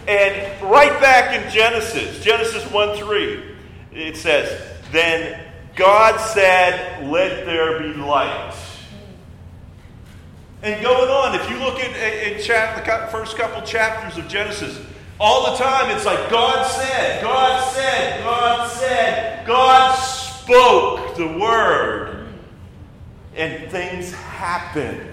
And 0.09 0.63
right 0.63 0.99
back 1.03 1.39
in 1.39 1.53
Genesis, 1.53 2.25
Genesis 2.25 2.65
1 2.73 2.97
3, 2.97 3.43
it 3.93 4.17
says, 4.17 4.79
Then 4.91 5.48
God 5.79 6.19
said, 6.19 7.09
Let 7.09 7.47
there 7.47 7.81
be 7.81 7.95
light. 7.95 8.55
And 10.61 10.83
going 10.83 11.09
on, 11.09 11.37
if 11.37 11.49
you 11.49 11.57
look 11.59 11.79
at 11.79 12.33
in 12.33 12.43
chap, 12.43 12.85
the 12.85 13.13
first 13.13 13.37
couple 13.37 13.63
chapters 13.63 14.19
of 14.19 14.29
Genesis, 14.29 14.81
all 15.21 15.53
the 15.53 15.57
time 15.57 15.95
it's 15.95 16.05
like 16.05 16.29
God 16.29 16.67
said, 16.67 17.23
God 17.23 17.73
said, 17.73 18.25
God 18.25 18.71
said, 18.71 19.47
God 19.47 19.95
spoke 19.95 21.17
the 21.17 21.39
word, 21.39 22.27
and 23.37 23.71
things 23.71 24.13
happen. 24.13 25.13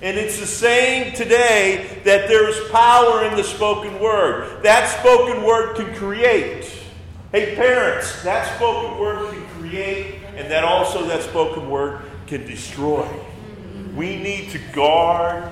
And 0.00 0.16
it's 0.16 0.38
the 0.38 0.46
same 0.46 1.12
today 1.14 2.00
that 2.04 2.28
there's 2.28 2.68
power 2.70 3.24
in 3.24 3.36
the 3.36 3.44
spoken 3.44 4.00
word. 4.00 4.62
That 4.62 4.86
spoken 5.00 5.44
word 5.44 5.76
can 5.76 5.94
create. 5.94 6.72
Hey, 7.32 7.54
parents, 7.54 8.22
that 8.22 8.56
spoken 8.56 8.98
word 9.00 9.32
can 9.32 9.46
create, 9.72 10.20
and 10.36 10.50
that 10.50 10.64
also 10.64 11.06
that 11.06 11.22
spoken 11.22 11.70
word 11.70 12.02
can 12.26 12.46
destroy. 12.46 13.08
We 13.96 14.16
need 14.16 14.50
to 14.50 14.58
guard 14.72 15.44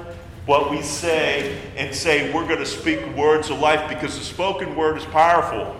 what 0.45 0.71
we 0.71 0.83
say 0.83 1.59
and 1.77 1.95
say 1.95 2.33
we're 2.33 2.47
going 2.47 2.59
to 2.59 2.67
speak 2.67 3.01
words 3.17 3.49
of 3.51 3.61
life 3.61 3.89
because 3.89 4.19
the 4.19 4.25
spoken 4.25 4.77
word 4.77 4.99
is 4.99 5.05
powerful. 5.07 5.75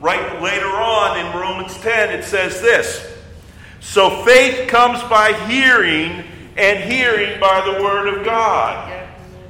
Right 0.00 0.40
later 0.40 0.68
on 0.68 1.18
in 1.18 1.40
Romans 1.40 1.76
10, 1.78 2.10
it 2.10 2.24
says 2.24 2.60
this 2.60 3.12
So 3.80 4.22
faith 4.24 4.68
comes 4.68 5.02
by 5.04 5.32
hearing, 5.48 6.24
and 6.56 6.92
hearing 6.92 7.40
by 7.40 7.60
the 7.64 7.82
word 7.82 8.06
of 8.06 8.24
God. 8.24 9.08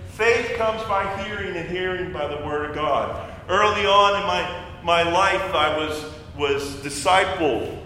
Faith 0.08 0.56
comes 0.56 0.82
by 0.84 1.04
hearing, 1.24 1.56
and 1.56 1.68
hearing 1.68 2.12
by 2.12 2.26
the 2.26 2.46
word 2.46 2.70
of 2.70 2.74
God. 2.74 3.30
Early 3.48 3.84
on 3.84 4.20
in 4.20 4.26
my, 4.26 4.66
my 4.82 5.02
life, 5.02 5.54
I 5.54 5.76
was, 5.76 6.10
was 6.36 6.62
discipled 6.76 7.83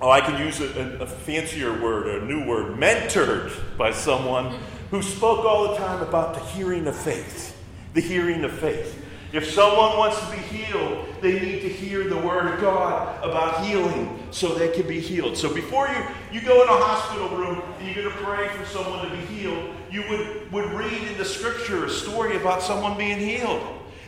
oh, 0.00 0.10
I 0.10 0.20
can 0.20 0.44
use 0.44 0.60
a, 0.60 0.98
a, 1.00 1.06
fancier 1.06 1.80
word, 1.80 2.22
a 2.22 2.24
new 2.24 2.46
word, 2.46 2.78
mentored 2.78 3.52
by 3.78 3.92
someone 3.92 4.58
who 4.90 5.02
spoke 5.02 5.44
all 5.44 5.70
the 5.70 5.76
time 5.76 6.02
about 6.02 6.34
the 6.34 6.40
hearing 6.40 6.86
of 6.86 6.96
faith. 6.96 7.56
The 7.94 8.00
hearing 8.00 8.44
of 8.44 8.52
faith. 8.52 9.02
If 9.32 9.50
someone 9.50 9.98
wants 9.98 10.20
to 10.20 10.30
be 10.30 10.38
healed, 10.38 11.06
they 11.20 11.40
need 11.40 11.60
to 11.62 11.68
hear 11.68 12.04
the 12.04 12.16
word 12.16 12.54
of 12.54 12.60
God 12.60 13.22
about 13.24 13.66
healing 13.66 14.22
so 14.30 14.54
they 14.54 14.68
can 14.68 14.86
be 14.86 15.00
healed. 15.00 15.36
So 15.36 15.52
before 15.52 15.88
you, 15.88 16.06
you 16.32 16.40
go 16.46 16.62
in 16.62 16.68
a 16.68 16.72
hospital 16.72 17.36
room 17.36 17.62
and 17.78 17.86
you're 17.86 18.04
going 18.04 18.16
to 18.16 18.24
pray 18.24 18.48
for 18.48 18.64
someone 18.66 19.10
to 19.10 19.16
be 19.16 19.22
healed, 19.26 19.74
you 19.90 20.04
would, 20.08 20.52
would 20.52 20.72
read 20.72 21.02
in 21.02 21.18
the 21.18 21.24
scripture 21.24 21.86
a 21.86 21.90
story 21.90 22.36
about 22.36 22.62
someone 22.62 22.96
being 22.96 23.18
healed. 23.18 23.62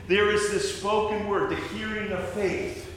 There 0.06 0.30
is 0.30 0.50
this 0.50 0.78
spoken 0.78 1.26
word, 1.26 1.50
the 1.50 1.56
hearing 1.76 2.12
of 2.12 2.26
faith. 2.30 2.87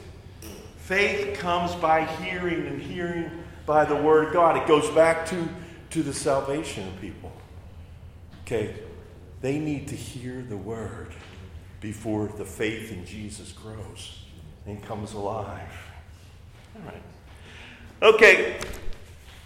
Faith 0.92 1.40
comes 1.40 1.74
by 1.76 2.04
hearing, 2.04 2.68
and 2.68 2.82
hearing 2.82 3.32
by 3.66 3.86
the 3.86 3.96
Word 3.96 4.28
of 4.28 4.34
God. 4.34 4.58
It 4.58 4.68
goes 4.68 4.90
back 4.90 5.26
to, 5.28 5.48
to 5.92 6.04
the 6.04 6.14
salvation 6.14 6.86
of 6.86 7.00
people. 7.00 7.32
Okay? 8.42 8.76
They 9.40 9.58
need 9.58 9.88
to 9.88 9.96
hear 9.96 10.42
the 10.42 10.58
Word 10.58 11.14
before 11.80 12.28
the 12.28 12.44
faith 12.44 12.92
in 12.92 13.06
Jesus 13.06 13.54
grows 13.54 14.26
and 14.66 14.84
comes 14.84 15.14
alive. 15.14 15.72
All 16.76 16.82
right. 16.92 17.04
Okay. 18.02 18.60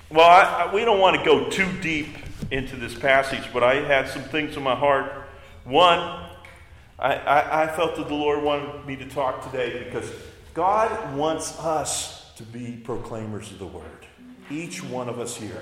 Well, 0.09 0.27
I, 0.27 0.63
I, 0.63 0.73
we 0.73 0.83
don't 0.83 0.99
want 0.99 1.15
to 1.15 1.23
go 1.23 1.47
too 1.47 1.71
deep 1.79 2.07
into 2.49 2.75
this 2.75 2.97
passage, 2.97 3.53
but 3.53 3.61
I 3.61 3.75
had 3.85 4.07
some 4.07 4.23
things 4.23 4.57
in 4.57 4.63
my 4.63 4.73
heart. 4.73 5.11
One, 5.63 5.99
I, 6.97 7.13
I, 7.13 7.63
I 7.65 7.67
felt 7.67 7.97
that 7.97 8.07
the 8.07 8.15
Lord 8.15 8.41
wanted 8.41 8.87
me 8.87 8.95
to 8.95 9.05
talk 9.07 9.43
today 9.51 9.83
because 9.83 10.11
God 10.55 11.15
wants 11.17 11.59
us 11.59 12.31
to 12.37 12.43
be 12.43 12.81
proclaimers 12.83 13.51
of 13.51 13.59
the 13.59 13.67
word, 13.67 14.05
each 14.49 14.81
one 14.81 15.09
of 15.09 15.19
us 15.19 15.35
here. 15.35 15.61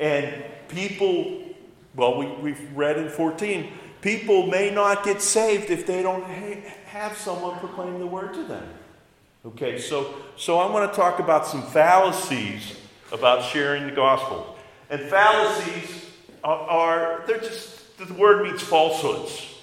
And 0.00 0.44
people, 0.68 1.42
well, 1.94 2.18
we, 2.18 2.26
we've 2.26 2.76
read 2.76 2.98
in 2.98 3.08
14, 3.08 3.72
people 4.02 4.48
may 4.48 4.70
not 4.70 5.04
get 5.04 5.22
saved 5.22 5.70
if 5.70 5.86
they 5.86 6.02
don't 6.02 6.24
ha- 6.24 6.70
have 6.86 7.16
someone 7.16 7.58
proclaim 7.60 8.00
the 8.00 8.06
word 8.06 8.34
to 8.34 8.42
them. 8.42 8.66
Okay, 9.46 9.78
so, 9.78 10.16
so 10.36 10.58
I 10.58 10.68
want 10.68 10.90
to 10.90 10.96
talk 10.96 11.20
about 11.20 11.46
some 11.46 11.62
fallacies 11.62 12.76
about 13.12 13.44
sharing 13.44 13.86
the 13.86 13.92
gospel. 13.92 14.56
And 14.90 15.00
fallacies 15.02 16.10
are, 16.42 16.58
are 16.58 17.24
they're 17.28 17.38
just, 17.38 17.96
the 17.96 18.12
word 18.14 18.42
means 18.42 18.60
falsehoods. 18.60 19.54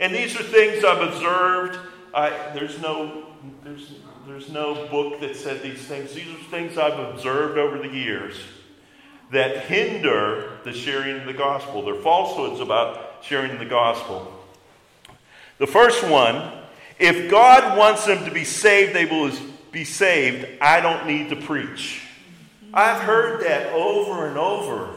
And 0.00 0.14
these 0.14 0.34
are 0.34 0.42
things 0.42 0.82
I've 0.82 1.12
observed. 1.12 1.78
I, 2.14 2.30
there's 2.54 2.80
no 2.80 3.31
there's, 3.64 3.92
there's 4.26 4.50
no 4.50 4.86
book 4.88 5.20
that 5.20 5.36
said 5.36 5.62
these 5.62 5.80
things. 5.80 6.14
These 6.14 6.28
are 6.28 6.50
things 6.50 6.78
I've 6.78 6.98
observed 6.98 7.58
over 7.58 7.78
the 7.78 7.92
years 7.92 8.36
that 9.30 9.64
hinder 9.64 10.58
the 10.64 10.72
sharing 10.72 11.20
of 11.20 11.26
the 11.26 11.32
gospel. 11.32 11.82
They're 11.82 11.94
falsehoods 11.94 12.60
about 12.60 13.24
sharing 13.24 13.58
the 13.58 13.64
gospel. 13.64 14.32
The 15.58 15.66
first 15.66 16.04
one 16.04 16.52
if 16.98 17.28
God 17.28 17.76
wants 17.76 18.06
them 18.06 18.24
to 18.26 18.30
be 18.30 18.44
saved, 18.44 18.94
they 18.94 19.06
will 19.06 19.32
be 19.72 19.84
saved. 19.84 20.46
I 20.60 20.80
don't 20.80 21.06
need 21.06 21.30
to 21.30 21.36
preach. 21.36 22.06
I've 22.72 23.02
heard 23.02 23.42
that 23.44 23.72
over 23.72 24.28
and 24.28 24.38
over 24.38 24.94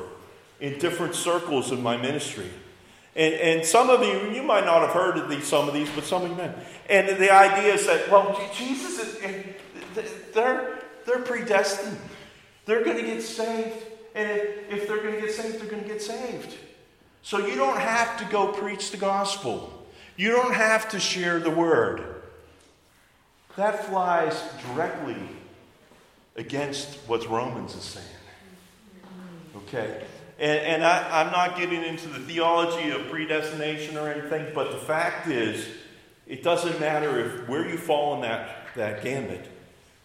in 0.60 0.78
different 0.78 1.16
circles 1.16 1.72
in 1.72 1.82
my 1.82 1.98
ministry. 1.98 2.50
And, 3.16 3.34
and 3.34 3.66
some 3.66 3.90
of 3.90 4.04
you, 4.04 4.32
you 4.32 4.44
might 4.44 4.66
not 4.66 4.82
have 4.82 4.92
heard 4.92 5.18
of 5.18 5.30
these, 5.30 5.46
some 5.48 5.68
of 5.68 5.74
these, 5.74 5.90
but 5.92 6.04
some 6.04 6.24
of 6.24 6.30
you 6.30 6.36
may. 6.36 6.52
And 6.90 7.18
the 7.18 7.34
idea 7.34 7.74
is 7.74 7.86
that, 7.88 8.12
well, 8.12 8.40
Jesus 8.54 9.00
is, 9.00 9.56
they're, 10.34 10.80
they're 11.06 11.22
predestined. 11.22 11.98
They're 12.66 12.84
going 12.84 12.98
to 12.98 13.04
get 13.04 13.22
saved. 13.22 13.78
And 14.16 14.30
if, 14.30 14.72
if 14.72 14.88
they're 14.88 15.02
going 15.02 15.16
to 15.16 15.22
get 15.22 15.32
saved, 15.32 15.60
they're 15.60 15.70
going 15.70 15.84
to 15.84 15.88
get 15.88 16.02
saved. 16.02 16.56
So 17.22 17.46
you 17.46 17.56
don't 17.56 17.80
have 17.80 18.18
to 18.18 18.26
go 18.26 18.52
preach 18.52 18.92
the 18.92 18.98
gospel. 18.98 19.72
You 20.18 20.32
don't 20.32 20.54
have 20.54 20.90
to 20.90 21.00
share 21.00 21.40
the 21.40 21.50
word. 21.50 22.04
That 23.56 23.86
flies 23.86 24.42
directly 24.68 25.18
against 26.36 26.96
what 27.08 27.28
Romans 27.30 27.76
is 27.76 27.84
saying. 27.84 28.06
Okay? 29.56 30.04
And, 30.40 30.60
and 30.60 30.84
I, 30.84 31.22
I'm 31.22 31.32
not 31.32 31.58
getting 31.58 31.84
into 31.84 32.08
the 32.08 32.20
theology 32.20 32.90
of 32.90 33.10
predestination 33.10 33.98
or 33.98 34.10
anything, 34.10 34.52
but 34.54 34.72
the 34.72 34.78
fact 34.78 35.28
is, 35.28 35.68
it 36.28 36.44
doesn't 36.44 36.80
matter 36.80 37.20
if 37.20 37.48
where 37.48 37.68
you 37.68 37.78
fall 37.78 38.16
in 38.16 38.22
that, 38.22 38.68
that 38.76 39.04
gambit, 39.04 39.48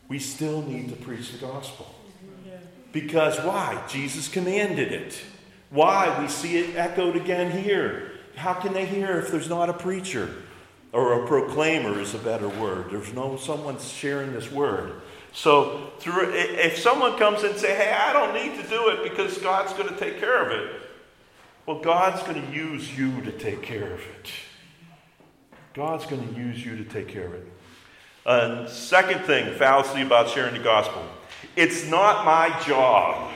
we 0.09 0.19
still 0.19 0.63
need 0.63 0.89
to 0.91 0.97
preach 0.97 1.33
the 1.33 1.39
gospel. 1.39 1.95
Because 2.93 3.39
why? 3.41 3.83
Jesus 3.89 4.29
commanded 4.29 4.93
it. 4.93 5.21
Why? 5.71 6.21
We 6.21 6.29
see 6.29 6.59
it 6.59 6.77
echoed 6.77 7.17
again 7.17 7.51
here. 7.51 8.11
How 8.35 8.55
can 8.55 8.73
they 8.73 8.87
hear 8.87 9.19
if 9.19 9.31
there's 9.31 9.49
not 9.49 9.69
a 9.69 9.73
preacher? 9.73 10.29
Or 10.93 11.23
a 11.23 11.27
proclaimer 11.27 12.01
is 12.01 12.15
a 12.15 12.19
better 12.19 12.49
word. 12.49 12.91
There's 12.91 13.13
no 13.13 13.37
someone 13.37 13.79
sharing 13.79 14.33
this 14.33 14.51
word. 14.51 14.95
So 15.33 15.93
through, 15.99 16.33
if 16.35 16.79
someone 16.79 17.19
comes 17.19 17.43
and 17.43 17.57
say, 17.57 17.75
"Hey, 17.75 17.93
I 17.93 18.13
don't 18.13 18.35
need 18.35 18.61
to 18.63 18.69
do 18.69 18.89
it 18.89 19.03
because 19.03 19.39
God's 19.39 19.73
going 19.73 19.89
to 19.89 19.97
take 19.97 20.19
care 20.19 20.43
of 20.43 20.51
it," 20.51 20.83
well, 21.67 21.79
God's 21.79 22.23
going 22.23 22.45
to 22.45 22.53
use 22.53 22.97
you 22.99 23.21
to 23.23 23.33
take 23.33 23.63
care 23.63 23.93
of 23.93 24.01
it. 24.01 24.31
God's 25.75 26.05
going 26.07 26.27
to 26.27 26.41
use 26.41 26.65
you 26.65 26.77
to 26.77 26.85
take 26.85 27.09
care 27.09 27.27
of 27.27 27.35
it. 27.35 27.47
And 28.27 28.69
second 28.69 29.25
thing, 29.25 29.55
fallacy 29.55 30.03
about 30.03 30.29
sharing 30.31 30.55
the 30.55 30.63
gospel. 30.63 31.03
It's 31.57 31.87
not 31.87 32.25
my 32.25 32.59
job. 32.67 33.33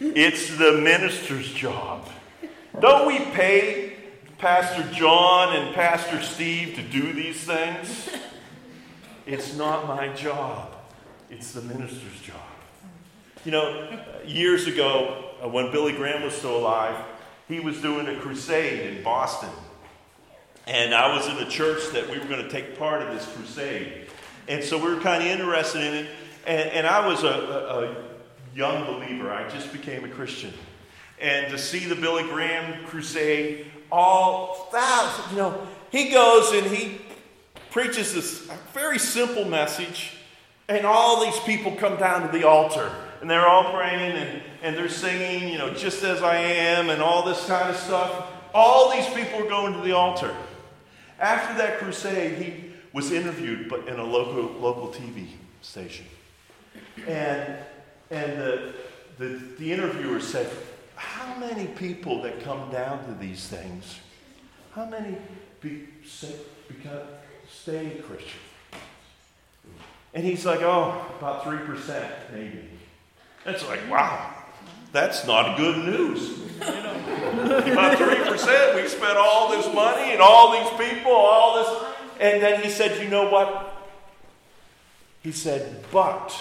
It's 0.00 0.56
the 0.56 0.72
minister's 0.72 1.52
job. 1.52 2.08
Don't 2.80 3.06
we 3.06 3.20
pay 3.32 3.96
Pastor 4.38 4.82
John 4.92 5.54
and 5.54 5.74
Pastor 5.74 6.20
Steve 6.20 6.74
to 6.76 6.82
do 6.82 7.12
these 7.12 7.44
things? 7.44 8.10
It's 9.26 9.56
not 9.56 9.86
my 9.86 10.08
job, 10.08 10.74
it's 11.30 11.52
the 11.52 11.62
minister's 11.62 12.20
job. 12.20 12.36
You 13.44 13.52
know, 13.52 14.00
years 14.26 14.66
ago, 14.66 15.32
uh, 15.42 15.48
when 15.48 15.70
Billy 15.70 15.92
Graham 15.92 16.22
was 16.22 16.34
still 16.34 16.56
alive, 16.56 16.96
he 17.48 17.60
was 17.60 17.80
doing 17.80 18.06
a 18.06 18.16
crusade 18.20 18.94
in 18.94 19.02
Boston. 19.02 19.50
And 20.66 20.94
I 20.94 21.14
was 21.14 21.28
in 21.28 21.36
a 21.46 21.50
church 21.50 21.90
that 21.92 22.08
we 22.08 22.18
were 22.18 22.24
going 22.24 22.42
to 22.42 22.48
take 22.48 22.78
part 22.78 23.02
in 23.02 23.14
this 23.14 23.26
crusade. 23.26 24.06
And 24.48 24.64
so 24.64 24.78
we 24.78 24.94
were 24.94 25.00
kind 25.00 25.22
of 25.22 25.28
interested 25.28 25.82
in 25.82 25.94
it. 25.94 26.10
And, 26.46 26.70
and 26.70 26.86
I 26.86 27.06
was 27.06 27.22
a, 27.22 27.28
a, 27.28 27.84
a 27.84 27.96
young 28.54 28.84
believer, 28.86 29.32
I 29.32 29.48
just 29.48 29.72
became 29.72 30.04
a 30.04 30.08
Christian. 30.08 30.52
And 31.20 31.50
to 31.50 31.58
see 31.58 31.86
the 31.86 31.94
Billy 31.94 32.24
Graham 32.24 32.84
crusade, 32.86 33.66
all 33.90 34.68
thousands, 34.72 35.30
you 35.30 35.38
know, 35.38 35.66
he 35.90 36.10
goes 36.10 36.52
and 36.52 36.66
he 36.66 37.00
preaches 37.74 38.14
this 38.14 38.48
very 38.72 39.00
simple 39.00 39.44
message. 39.44 40.12
And 40.68 40.86
all 40.86 41.24
these 41.24 41.38
people 41.40 41.72
come 41.72 41.96
down 41.96 42.22
to 42.22 42.28
the 42.28 42.46
altar 42.46 42.88
and 43.20 43.28
they're 43.28 43.48
all 43.48 43.72
praying 43.72 44.12
and, 44.12 44.42
and 44.62 44.76
they're 44.76 44.88
singing, 44.88 45.48
you 45.48 45.58
know, 45.58 45.74
just 45.74 46.04
as 46.04 46.22
I 46.22 46.36
am 46.36 46.88
and 46.88 47.02
all 47.02 47.24
this 47.24 47.44
kind 47.46 47.68
of 47.68 47.76
stuff. 47.76 48.28
All 48.54 48.92
these 48.92 49.08
people 49.08 49.44
are 49.44 49.48
going 49.48 49.72
to 49.72 49.80
the 49.80 49.90
altar. 49.90 50.32
After 51.18 51.58
that 51.58 51.78
crusade, 51.78 52.40
he 52.40 52.72
was 52.92 53.10
interviewed 53.10 53.68
but 53.68 53.88
in 53.88 53.98
a 53.98 54.04
local, 54.04 54.56
local 54.60 54.90
TV 54.90 55.26
station. 55.60 56.06
And, 57.08 57.56
and 58.12 58.40
the, 58.40 58.72
the, 59.18 59.40
the 59.58 59.72
interviewer 59.72 60.20
said, 60.20 60.48
How 60.94 61.36
many 61.40 61.66
people 61.66 62.22
that 62.22 62.40
come 62.44 62.70
down 62.70 63.04
to 63.06 63.14
these 63.14 63.48
things, 63.48 63.98
how 64.76 64.86
many 64.86 65.16
be, 65.60 65.88
say, 66.06 66.36
become, 66.68 67.00
stay 67.62 68.02
Christian? 68.06 68.40
And 70.12 70.24
he's 70.24 70.46
like, 70.46 70.60
Oh, 70.62 71.06
about 71.18 71.44
3%, 71.44 72.08
maybe. 72.32 72.68
It's 73.46 73.66
like, 73.66 73.80
wow, 73.90 74.34
that's 74.92 75.26
not 75.26 75.56
good 75.56 75.84
news. 75.84 76.38
You 76.54 76.66
know, 76.66 77.58
about 77.58 77.98
3%, 77.98 78.76
we 78.76 78.88
spent 78.88 79.18
all 79.18 79.50
this 79.50 79.72
money 79.74 80.12
and 80.12 80.20
all 80.20 80.52
these 80.52 80.88
people, 80.88 81.12
all 81.12 81.56
this. 81.56 81.84
And 82.20 82.42
then 82.42 82.62
he 82.62 82.70
said, 82.70 83.02
You 83.02 83.08
know 83.08 83.30
what? 83.30 83.70
He 85.22 85.32
said, 85.32 85.84
But 85.90 86.38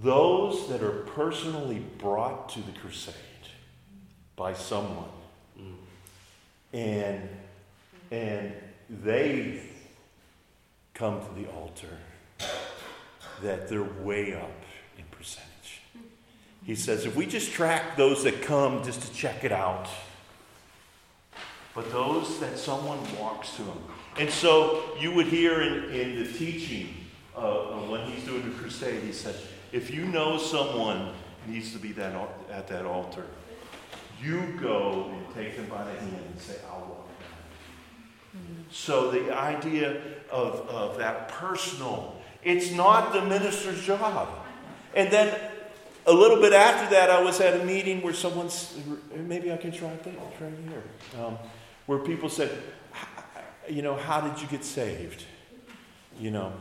those 0.00 0.68
that 0.68 0.82
are 0.82 1.02
personally 1.14 1.84
brought 1.98 2.48
to 2.50 2.60
the 2.60 2.72
crusade 2.72 3.14
by 4.36 4.54
someone 4.54 5.08
and 6.72 7.28
and 8.10 8.52
they 9.02 9.60
come 10.94 11.20
to 11.20 11.40
the 11.40 11.48
altar 11.50 11.88
that 13.42 13.68
they're 13.68 13.82
way 13.82 14.34
up 14.34 14.50
in 14.98 15.04
percentage. 15.10 15.82
He 16.64 16.74
says 16.74 17.06
if 17.06 17.16
we 17.16 17.26
just 17.26 17.52
track 17.52 17.96
those 17.96 18.22
that 18.24 18.42
come 18.42 18.84
just 18.84 19.02
to 19.02 19.12
check 19.12 19.44
it 19.44 19.52
out, 19.52 19.88
but 21.74 21.90
those 21.90 22.38
that 22.40 22.58
someone 22.58 22.98
walks 23.18 23.56
to 23.56 23.62
them. 23.62 23.78
And 24.18 24.28
so 24.28 24.82
you 25.00 25.12
would 25.12 25.26
hear 25.26 25.62
in, 25.62 25.84
in 25.90 26.22
the 26.22 26.30
teaching 26.30 26.94
uh, 27.34 27.62
when 27.88 28.02
he's 28.02 28.24
doing 28.24 28.42
the 28.42 28.54
crusade, 28.58 29.02
he 29.02 29.12
said, 29.12 29.34
if 29.72 29.90
you 29.90 30.04
know 30.04 30.36
someone 30.36 31.14
needs 31.46 31.72
to 31.72 31.78
be 31.78 31.92
that, 31.92 32.14
at 32.50 32.68
that 32.68 32.84
altar, 32.84 33.24
you 34.22 34.42
go 34.60 35.10
and 35.10 35.34
take 35.34 35.56
them 35.56 35.66
by 35.66 35.82
the 35.82 35.98
hand 35.98 36.24
and 36.30 36.40
say, 36.40 36.56
I'll 36.70 36.80
walk 36.80 37.01
So 38.70 39.10
the 39.10 39.36
idea 39.36 40.00
of, 40.30 40.68
of 40.68 40.98
that 40.98 41.28
personal, 41.28 42.16
it's 42.42 42.70
not 42.70 43.12
the 43.12 43.22
minister's 43.22 43.82
job. 43.82 44.28
And 44.94 45.10
then 45.10 45.38
a 46.06 46.12
little 46.12 46.40
bit 46.40 46.52
after 46.52 46.90
that, 46.94 47.10
I 47.10 47.22
was 47.22 47.40
at 47.40 47.60
a 47.60 47.64
meeting 47.64 48.02
where 48.02 48.14
someone's, 48.14 48.78
maybe 49.14 49.52
I 49.52 49.56
can 49.56 49.72
try 49.72 49.90
it 49.90 50.06
right 50.06 50.52
here, 50.68 50.82
um, 51.22 51.38
where 51.86 51.98
people 51.98 52.28
said, 52.28 52.50
you 53.68 53.82
know, 53.82 53.94
how 53.94 54.20
did 54.20 54.40
you 54.40 54.48
get 54.48 54.64
saved? 54.64 55.24
You 56.18 56.30
know, 56.30 56.52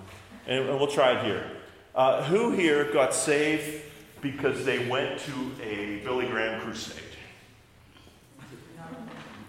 and, 0.48 0.70
and 0.70 0.78
we'll 0.78 0.88
try 0.88 1.18
it 1.18 1.26
here. 1.26 1.50
Uh, 1.96 2.24
who 2.24 2.52
here 2.52 2.92
got 2.94 3.14
saved 3.14 3.84
because 4.22 4.64
they 4.64 4.88
went 4.88 5.20
to 5.20 5.52
a 5.64 6.02
Billy 6.04 6.28
Graham 6.28 6.62
crusade? 6.62 7.04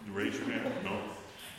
You 0.07 0.13
raise 0.13 0.35
your 0.39 0.51
hand? 0.51 0.73
No. 0.85 0.99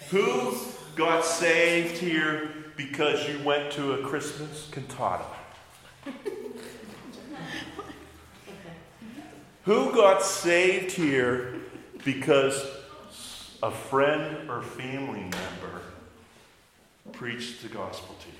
Who 0.10 0.56
got 0.96 1.26
saved 1.26 1.98
here 1.98 2.50
because 2.76 3.28
you 3.28 3.40
went 3.44 3.72
to 3.74 3.94
a 3.94 4.04
Christmas 4.04 4.70
cantata? 4.72 5.26
Who 9.64 9.94
got 9.94 10.24
saved 10.24 10.92
here 10.92 11.56
because 12.04 12.68
a 13.62 13.72
friend 13.72 14.50
or 14.50 14.62
family 14.62 15.22
member 15.22 15.82
preached 17.14 17.64
the 17.64 17.70
gospel 17.70 18.16
to 18.20 18.28
you? 18.28 18.34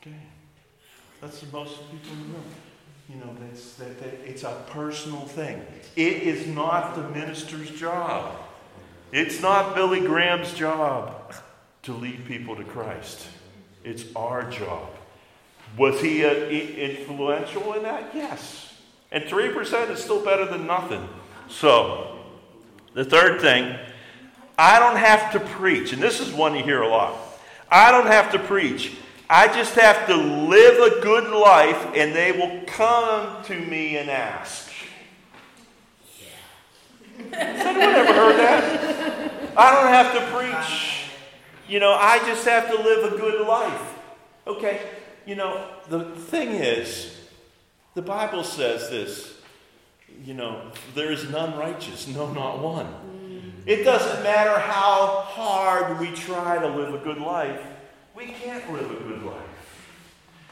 Okay. 0.00 0.16
That's 1.20 1.40
the 1.40 1.52
most 1.52 1.78
people 1.90 2.12
in 2.12 2.18
the 2.18 2.24
room. 2.38 2.44
You 3.08 3.16
know, 3.16 3.36
that's, 3.40 3.74
that, 3.74 3.98
that, 3.98 4.14
it's 4.24 4.44
a 4.44 4.64
personal 4.68 5.22
thing. 5.22 5.60
It 5.96 6.22
is 6.22 6.46
not 6.46 6.94
the 6.94 7.08
minister's 7.08 7.70
job. 7.70 8.36
It's 9.12 9.40
not 9.40 9.74
Billy 9.74 10.00
Graham's 10.00 10.54
job 10.54 11.34
to 11.82 11.92
lead 11.92 12.26
people 12.26 12.56
to 12.56 12.64
Christ. 12.64 13.26
It's 13.82 14.04
our 14.14 14.48
job. 14.50 14.88
Was 15.76 16.00
he 16.00 16.24
influential 16.24 17.74
in 17.74 17.82
that? 17.84 18.10
Yes. 18.14 18.74
And 19.12 19.24
3% 19.24 19.90
is 19.90 20.02
still 20.02 20.24
better 20.24 20.44
than 20.44 20.66
nothing. 20.66 21.08
So, 21.48 22.18
the 22.94 23.04
third 23.04 23.40
thing, 23.40 23.76
I 24.58 24.78
don't 24.78 24.96
have 24.96 25.32
to 25.32 25.40
preach. 25.40 25.92
And 25.92 26.02
this 26.02 26.20
is 26.20 26.32
one 26.32 26.54
you 26.54 26.62
hear 26.62 26.82
a 26.82 26.88
lot. 26.88 27.16
I 27.70 27.90
don't 27.90 28.06
have 28.06 28.30
to 28.32 28.38
preach. 28.38 28.92
I 29.28 29.46
just 29.46 29.74
have 29.76 30.06
to 30.08 30.16
live 30.16 30.92
a 30.92 31.00
good 31.00 31.30
life 31.32 31.86
and 31.94 32.14
they 32.14 32.32
will 32.32 32.62
come 32.66 33.42
to 33.44 33.58
me 33.58 33.96
and 33.96 34.10
ask. 34.10 34.69
Has 37.32 37.66
anyone 37.66 37.94
ever 37.94 38.12
heard 38.12 38.36
that? 38.36 39.52
I 39.56 39.74
don't 39.74 39.88
have 39.88 40.12
to 40.14 40.20
preach. 40.36 41.10
You 41.68 41.80
know, 41.80 41.92
I 41.92 42.18
just 42.26 42.44
have 42.46 42.68
to 42.70 42.76
live 42.82 43.12
a 43.12 43.16
good 43.16 43.46
life. 43.46 43.98
Okay, 44.46 44.80
you 45.26 45.34
know, 45.36 45.68
the 45.88 46.04
thing 46.04 46.50
is, 46.50 47.16
the 47.94 48.02
Bible 48.02 48.42
says 48.42 48.90
this, 48.90 49.38
you 50.24 50.34
know, 50.34 50.72
there 50.94 51.12
is 51.12 51.28
none 51.30 51.56
righteous, 51.58 52.08
no, 52.08 52.32
not 52.32 52.60
one. 52.60 52.92
It 53.66 53.84
doesn't 53.84 54.22
matter 54.22 54.58
how 54.58 55.24
hard 55.28 56.00
we 56.00 56.10
try 56.12 56.58
to 56.58 56.66
live 56.66 56.94
a 56.94 56.98
good 56.98 57.18
life, 57.18 57.62
we 58.16 58.26
can't 58.26 58.72
live 58.72 58.90
a 58.90 59.04
good 59.04 59.22
life. 59.22 59.36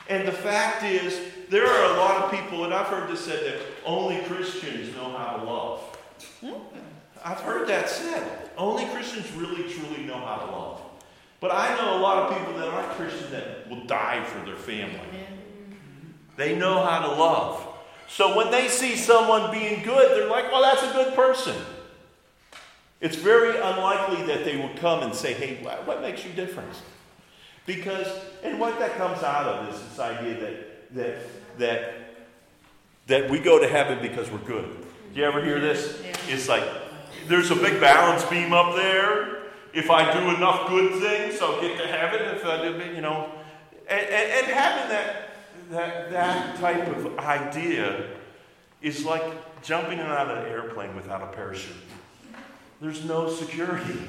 And 0.08 0.26
the 0.26 0.32
fact 0.32 0.84
is, 0.84 1.20
there 1.50 1.66
are 1.66 1.94
a 1.94 1.96
lot 1.98 2.24
of 2.24 2.30
people, 2.30 2.64
and 2.64 2.72
I've 2.72 2.86
heard 2.86 3.10
this 3.10 3.24
said 3.24 3.44
that 3.44 3.60
only 3.84 4.20
Christians 4.22 4.94
know 4.94 5.10
how 5.16 5.36
to 5.36 5.44
love. 5.44 5.97
Hmm? 6.40 6.54
I've 7.24 7.40
heard 7.40 7.68
that 7.68 7.88
said. 7.88 8.50
Only 8.56 8.84
Christians 8.86 9.30
really, 9.32 9.72
truly 9.72 10.04
know 10.04 10.18
how 10.18 10.36
to 10.36 10.46
love. 10.46 10.80
But 11.40 11.52
I 11.52 11.76
know 11.76 11.98
a 11.98 12.00
lot 12.00 12.24
of 12.24 12.38
people 12.38 12.58
that 12.58 12.68
aren't 12.68 12.90
Christians 12.90 13.30
that 13.30 13.68
will 13.68 13.84
die 13.84 14.24
for 14.24 14.44
their 14.44 14.56
family. 14.56 14.98
They 16.36 16.56
know 16.56 16.84
how 16.84 17.00
to 17.00 17.08
love. 17.08 17.66
So 18.08 18.36
when 18.36 18.50
they 18.50 18.68
see 18.68 18.96
someone 18.96 19.50
being 19.50 19.82
good, 19.82 20.16
they're 20.16 20.28
like, 20.28 20.50
well, 20.50 20.62
that's 20.62 20.82
a 20.82 20.92
good 20.92 21.14
person. 21.14 21.56
It's 23.00 23.16
very 23.16 23.56
unlikely 23.56 24.26
that 24.26 24.44
they 24.44 24.56
will 24.56 24.74
come 24.76 25.02
and 25.02 25.14
say, 25.14 25.34
hey, 25.34 25.62
what 25.84 26.00
makes 26.00 26.24
you 26.24 26.32
different? 26.32 26.72
Because, 27.66 28.08
and 28.42 28.58
what 28.58 28.78
that 28.78 28.96
comes 28.96 29.22
out 29.22 29.46
of 29.46 29.74
is 29.74 29.80
this 29.82 29.98
idea 29.98 30.40
that, 30.40 30.94
that, 30.94 31.16
that, 31.58 31.94
that 33.06 33.30
we 33.30 33.38
go 33.38 33.60
to 33.60 33.68
heaven 33.68 33.98
because 34.00 34.30
we're 34.30 34.38
good. 34.38 34.86
Do 35.12 35.20
you 35.20 35.26
ever 35.26 35.44
hear 35.44 35.60
this? 35.60 36.02
It's 36.28 36.48
like, 36.48 36.64
there's 37.26 37.50
a 37.50 37.56
big 37.56 37.80
balance 37.80 38.24
beam 38.24 38.52
up 38.52 38.76
there. 38.76 39.38
If 39.72 39.90
I 39.90 40.12
do 40.12 40.34
enough 40.34 40.68
good 40.68 41.00
things, 41.00 41.40
I'll 41.40 41.60
get 41.60 41.78
to 41.78 41.86
heaven. 41.86 42.20
If 42.36 42.44
I 42.44 42.62
do, 42.62 42.94
you 42.94 43.00
know, 43.00 43.30
and, 43.88 44.00
and, 44.00 44.32
and 44.32 44.46
having 44.46 44.88
that, 44.90 45.30
that, 45.70 46.10
that 46.10 46.56
type 46.58 46.88
of 46.88 47.18
idea 47.18 48.06
is 48.82 49.04
like 49.04 49.24
jumping 49.62 50.00
out 50.00 50.28
of 50.28 50.38
an 50.38 50.50
airplane 50.50 50.94
without 50.94 51.22
a 51.22 51.26
parachute. 51.28 51.74
There's 52.80 53.04
no 53.04 53.28
security. 53.28 54.00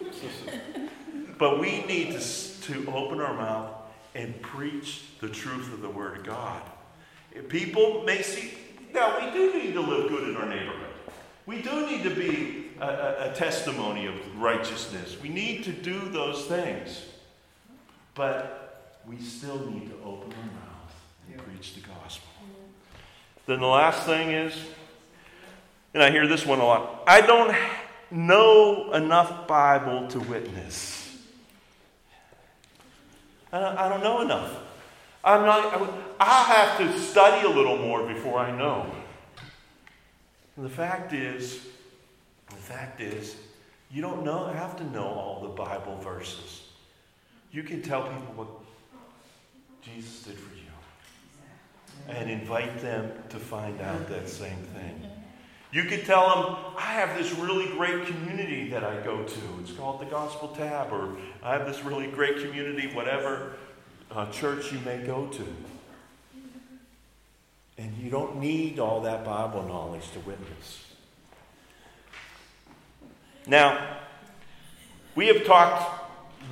but 1.38 1.60
we 1.60 1.84
need 1.86 2.12
to 2.12 2.20
to 2.62 2.86
open 2.92 3.20
our 3.20 3.34
mouth 3.34 3.70
and 4.14 4.40
preach 4.42 5.04
the 5.20 5.28
truth 5.28 5.72
of 5.72 5.80
the 5.80 5.88
Word 5.88 6.18
of 6.18 6.24
God. 6.24 6.62
People 7.48 8.02
may 8.04 8.22
see, 8.22 8.52
now 8.92 9.18
we 9.18 9.32
do 9.32 9.52
need 9.54 9.72
to 9.74 9.80
live 9.80 10.08
good 10.08 10.28
in 10.28 10.36
our 10.36 10.46
neighborhood. 10.46 10.88
We 11.46 11.62
do 11.62 11.86
need 11.86 12.02
to 12.04 12.10
be 12.10 12.70
a, 12.80 12.86
a, 12.86 13.30
a 13.30 13.34
testimony 13.34 14.06
of 14.06 14.14
righteousness. 14.40 15.16
We 15.20 15.28
need 15.28 15.64
to 15.64 15.72
do 15.72 16.08
those 16.08 16.46
things. 16.46 17.02
But 18.14 19.00
we 19.06 19.18
still 19.18 19.58
need 19.70 19.88
to 19.88 19.96
open 20.04 20.32
our 20.32 20.44
mouth 20.44 20.94
and 21.26 21.36
yeah. 21.36 21.42
preach 21.42 21.74
the 21.74 21.80
gospel. 21.80 22.28
Then 23.46 23.60
the 23.60 23.66
last 23.66 24.06
thing 24.06 24.30
is, 24.30 24.54
and 25.94 26.02
I 26.02 26.10
hear 26.10 26.28
this 26.28 26.46
one 26.46 26.60
a 26.60 26.64
lot 26.64 27.02
I 27.06 27.20
don't 27.20 27.56
know 28.10 28.92
enough 28.92 29.46
Bible 29.46 30.06
to 30.08 30.20
witness. 30.20 31.16
I 33.52 33.88
don't 33.88 34.02
know 34.02 34.20
enough. 34.20 34.69
I'm 35.22 35.44
not, 35.44 35.92
I 36.18 36.44
have 36.44 36.78
to 36.78 36.98
study 36.98 37.46
a 37.46 37.50
little 37.50 37.76
more 37.76 38.06
before 38.06 38.38
I 38.38 38.56
know. 38.56 38.90
And 40.56 40.64
the 40.64 40.70
fact 40.70 41.12
is, 41.12 41.66
the 42.48 42.56
fact 42.56 43.00
is, 43.00 43.36
you 43.90 44.00
don't 44.00 44.24
know, 44.24 44.46
have 44.46 44.76
to 44.78 44.84
know 44.90 45.04
all 45.04 45.40
the 45.42 45.48
Bible 45.48 45.96
verses. 45.98 46.62
you 47.50 47.62
can 47.62 47.82
tell 47.82 48.02
people 48.02 48.34
what 48.34 48.48
Jesus 49.82 50.22
did 50.22 50.38
for 50.38 50.54
you 50.54 50.60
and 52.08 52.30
invite 52.30 52.80
them 52.80 53.12
to 53.28 53.38
find 53.38 53.80
out 53.80 54.08
that 54.08 54.28
same 54.28 54.56
thing. 54.74 55.06
You 55.72 55.84
could 55.84 56.04
tell 56.04 56.28
them, 56.28 56.74
I 56.76 56.92
have 56.92 57.16
this 57.16 57.32
really 57.32 57.66
great 57.76 58.06
community 58.06 58.68
that 58.70 58.82
I 58.82 59.00
go 59.02 59.22
to. 59.22 59.40
It's 59.60 59.72
called 59.72 60.00
the 60.00 60.06
Gospel 60.06 60.48
Tab, 60.48 60.92
or 60.92 61.16
I 61.42 61.52
have 61.52 61.66
this 61.66 61.84
really 61.84 62.08
great 62.08 62.38
community, 62.38 62.92
whatever 62.92 63.52
uh, 64.10 64.30
church 64.30 64.72
you 64.72 64.78
may 64.80 64.98
go 64.98 65.26
to. 65.26 65.46
And 67.78 67.96
you 67.96 68.10
don't 68.10 68.38
need 68.38 68.78
all 68.78 69.02
that 69.02 69.24
Bible 69.24 69.62
knowledge 69.66 70.10
to 70.12 70.20
witness. 70.20 70.84
Now, 73.46 73.98
we 75.14 75.28
have 75.28 75.44
talked 75.44 76.04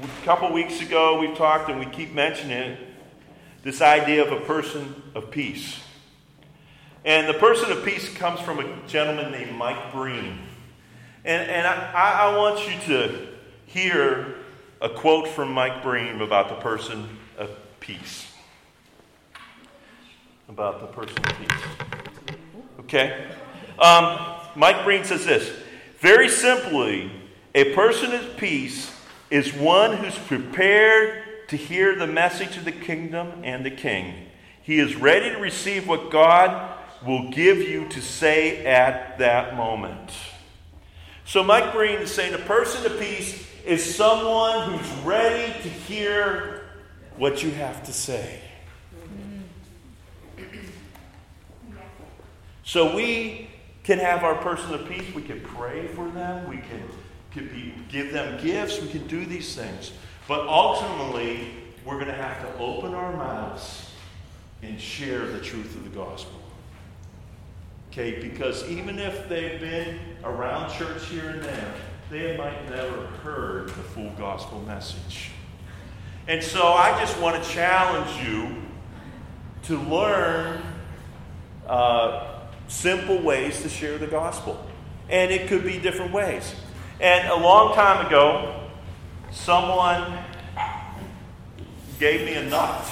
a 0.03 0.25
couple 0.25 0.53
weeks 0.53 0.81
ago, 0.81 1.19
we've 1.19 1.37
talked 1.37 1.69
and 1.69 1.79
we 1.79 1.87
keep 1.87 2.15
mentioning 2.15 2.57
it, 2.57 2.79
this 3.63 3.83
idea 3.83 4.25
of 4.25 4.33
a 4.33 4.45
person 4.45 5.03
of 5.15 5.31
peace. 5.31 5.81
And 7.05 7.29
the 7.29 7.35
person 7.35 7.71
of 7.71 7.85
peace 7.85 8.13
comes 8.15 8.41
from 8.41 8.61
a 8.61 8.87
gentleman 8.87 9.33
named 9.33 9.53
Mike 9.53 9.93
Breen. 9.93 10.39
And, 11.25 11.51
and 11.51 11.67
I, 11.67 12.31
I 12.31 12.37
want 12.37 12.67
you 12.69 12.81
to 12.87 13.29
hear 13.67 14.37
a 14.81 14.89
quote 14.89 15.29
from 15.29 15.53
Mike 15.53 15.83
Breen 15.83 16.21
about 16.21 16.49
the 16.49 16.55
person 16.55 17.18
peace. 17.81 18.33
About 20.49 20.81
the 20.81 20.87
person 20.87 21.19
of 21.19 21.39
peace. 21.39 22.37
Okay? 22.81 23.27
Um, 23.79 24.19
Mike 24.57 24.85
Breen 24.85 25.05
says 25.05 25.25
this 25.25 25.53
Very 25.99 26.29
simply, 26.29 27.11
a 27.55 27.75
person 27.75 28.13
of 28.13 28.37
peace 28.37 28.93
is 29.31 29.53
one 29.53 29.97
who's 29.97 30.19
prepared 30.19 31.49
to 31.49 31.57
hear 31.57 31.95
the 31.95 32.07
message 32.07 32.57
of 32.57 32.65
the 32.65 32.73
kingdom 32.73 33.43
and 33.43 33.65
the 33.65 33.71
king. 33.71 34.27
He 34.63 34.79
is 34.79 34.97
ready 34.97 35.31
to 35.31 35.39
receive 35.39 35.89
what 35.89 36.11
God 36.11 36.77
will 37.07 37.31
give 37.31 37.59
you 37.59 37.89
to 37.89 38.03
say 38.03 38.65
at 38.67 39.19
that 39.19 39.57
moment. 39.57 40.13
So, 41.25 41.43
Mike 41.43 41.73
Breen 41.73 42.01
is 42.01 42.11
saying 42.11 42.35
a 42.35 42.39
person 42.39 42.91
of 42.91 42.99
peace 42.99 43.47
is 43.65 43.95
someone 43.95 44.71
who's 44.71 44.91
ready 45.05 45.53
to 45.63 45.69
hear 45.69 46.58
what 47.19 47.43
you 47.43 47.51
have 47.51 47.85
to 47.85 47.93
say. 47.93 48.41
So, 52.63 52.95
we 52.95 53.49
can 53.83 53.99
have 53.99 54.25
our 54.25 54.35
person 54.37 54.75
of 54.75 54.87
peace. 54.87 55.15
We 55.15 55.23
can 55.23 55.41
pray 55.41 55.87
for 55.89 56.09
them. 56.11 56.49
We 56.49 56.59
can, 56.59 56.83
can 57.31 57.49
be, 57.49 57.75
give 57.89 58.13
them 58.13 58.43
gifts. 58.43 58.81
We 58.81 58.89
can 58.89 59.07
do 59.07 59.25
these 59.25 59.57
things. 59.57 59.93
But 60.27 60.47
ultimately, 60.47 61.55
we're 61.87 61.95
going 61.95 62.09
to 62.09 62.13
have 62.13 62.43
to 62.43 62.59
open 62.59 62.93
our 62.93 63.17
mouths 63.17 63.91
and 64.63 64.79
share 64.79 65.27
the 65.27 65.41
truth 65.41 65.75
of 65.77 65.85
the 65.85 65.91
gospel. 65.91 66.39
Okay, 67.91 68.21
because 68.21 68.69
even 68.69 68.99
if 68.99 69.29
they've 69.31 69.59
been 69.59 69.99
around 70.23 70.71
church 70.71 71.07
here 71.07 71.31
and 71.31 71.43
there, 71.43 71.75
they 72.11 72.37
might 72.37 72.69
never 72.69 73.07
have 73.07 73.17
heard 73.21 73.69
the 73.69 73.73
full 73.73 74.11
gospel 74.19 74.61
message. 74.67 75.31
And 76.29 76.43
so 76.43 76.75
I 76.75 76.91
just 77.01 77.19
want 77.19 77.43
to 77.43 77.51
challenge 77.51 78.23
you 78.23 78.55
to 79.63 79.79
learn 79.79 80.63
uh, 81.67 82.41
simple 82.69 83.19
ways 83.23 83.63
to 83.63 83.71
share 83.71 83.97
the 83.97 84.07
gospel. 84.07 84.63
And 85.09 85.31
it 85.31 85.49
could 85.49 85.65
be 85.65 85.79
different 85.79 86.13
ways. 86.13 86.55
And 87.01 87.29
a 87.29 87.35
long 87.35 87.75
time 87.75 88.07
ago, 88.07 88.69
someone 89.31 90.19
gave 91.99 92.27
me 92.27 92.35
a 92.35 92.45
nut. 92.45 92.87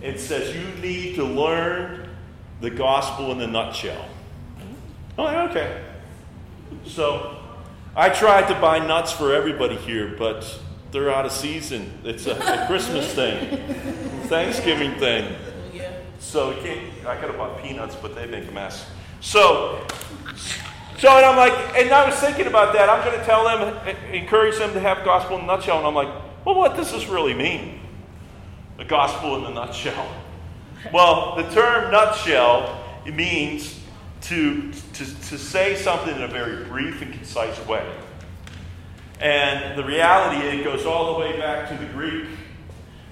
It 0.00 0.18
says, 0.18 0.56
You 0.56 0.82
need 0.82 1.16
to 1.16 1.24
learn 1.24 2.08
the 2.62 2.70
gospel 2.70 3.32
in 3.32 3.40
a 3.42 3.46
nutshell. 3.46 4.06
I'm 5.18 5.24
like, 5.24 5.50
okay. 5.50 5.84
So 6.86 7.36
I 7.94 8.08
tried 8.08 8.48
to 8.48 8.58
buy 8.58 8.78
nuts 8.78 9.12
for 9.12 9.34
everybody 9.34 9.76
here, 9.76 10.14
but 10.18 10.58
they're 10.92 11.10
out 11.10 11.26
of 11.26 11.32
season. 11.32 11.90
It's 12.04 12.26
a, 12.26 12.36
a 12.36 12.66
Christmas 12.66 13.12
thing, 13.14 13.58
Thanksgiving 14.24 14.98
thing. 14.98 15.34
So 16.18 16.50
you 16.50 16.62
can't, 16.62 17.06
I 17.06 17.16
could 17.16 17.28
have 17.28 17.36
bought 17.36 17.62
peanuts, 17.62 17.96
but 17.96 18.14
they 18.14 18.26
make 18.26 18.46
a 18.46 18.52
mess. 18.52 18.86
So, 19.20 19.86
so 20.98 21.08
and 21.08 21.24
I'm 21.24 21.36
like, 21.36 21.52
and 21.76 21.90
I 21.90 22.06
was 22.06 22.16
thinking 22.16 22.46
about 22.46 22.72
that. 22.74 22.88
I'm 22.88 23.04
going 23.04 23.18
to 23.18 23.24
tell 23.24 23.44
them, 23.44 23.96
encourage 24.12 24.58
them 24.58 24.72
to 24.74 24.80
have 24.80 25.04
gospel 25.04 25.38
in 25.38 25.44
a 25.44 25.46
nutshell. 25.46 25.78
And 25.78 25.86
I'm 25.86 25.94
like, 25.94 26.12
well, 26.44 26.54
what 26.54 26.76
does 26.76 26.92
this 26.92 27.06
really 27.08 27.34
mean? 27.34 27.80
The 28.76 28.84
gospel 28.84 29.36
in 29.36 29.44
a 29.50 29.54
nutshell. 29.54 30.08
Well, 30.92 31.36
the 31.36 31.50
term 31.50 31.90
nutshell 31.90 33.02
means 33.06 33.80
to, 34.22 34.72
to, 34.72 35.04
to 35.04 35.38
say 35.38 35.74
something 35.74 36.14
in 36.14 36.22
a 36.22 36.28
very 36.28 36.64
brief 36.64 37.02
and 37.02 37.12
concise 37.12 37.58
way. 37.66 37.86
And 39.20 39.78
the 39.78 39.84
reality, 39.84 40.46
it 40.46 40.64
goes 40.64 40.86
all 40.86 41.12
the 41.12 41.20
way 41.20 41.38
back 41.38 41.68
to 41.68 41.76
the 41.76 41.90
Greek 41.92 42.24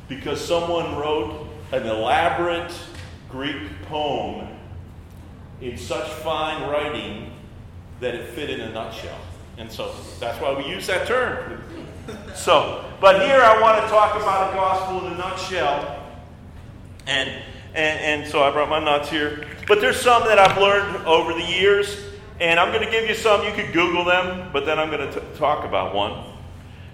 because 0.08 0.42
someone 0.42 0.96
wrote 0.96 1.46
an 1.72 1.86
elaborate 1.86 2.72
Greek 3.30 3.82
poem 3.82 4.48
in 5.60 5.76
such 5.76 6.08
fine 6.08 6.68
writing 6.70 7.32
that 8.00 8.14
it 8.14 8.30
fit 8.30 8.48
in 8.48 8.60
a 8.60 8.72
nutshell. 8.72 9.18
And 9.58 9.70
so 9.70 9.92
that's 10.18 10.40
why 10.40 10.56
we 10.56 10.66
use 10.66 10.86
that 10.86 11.06
term. 11.06 11.62
So, 12.34 12.84
but 13.00 13.20
here 13.22 13.40
I 13.42 13.60
want 13.60 13.82
to 13.82 13.88
talk 13.88 14.16
about 14.16 14.52
a 14.52 14.56
gospel 14.56 15.06
in 15.06 15.12
a 15.12 15.16
nutshell. 15.18 16.06
And, 17.06 17.28
and, 17.74 18.22
and 18.22 18.30
so 18.30 18.42
I 18.42 18.50
brought 18.50 18.70
my 18.70 18.78
nuts 18.78 19.10
here. 19.10 19.46
But 19.66 19.82
there's 19.82 20.00
some 20.00 20.22
that 20.24 20.38
I've 20.38 20.56
learned 20.56 21.06
over 21.06 21.34
the 21.34 21.44
years. 21.44 21.98
And 22.40 22.61
I'm 22.61 22.72
going 22.72 22.85
to 22.85 22.90
give 22.90 23.09
you 23.09 23.14
some. 23.14 23.44
You 23.44 23.53
could 23.53 23.72
Google 23.72 24.05
them, 24.05 24.51
but 24.53 24.64
then 24.64 24.79
I'm 24.79 24.90
going 24.90 25.11
to 25.11 25.20
t- 25.20 25.27
talk 25.37 25.64
about 25.64 25.94
one. 25.94 26.24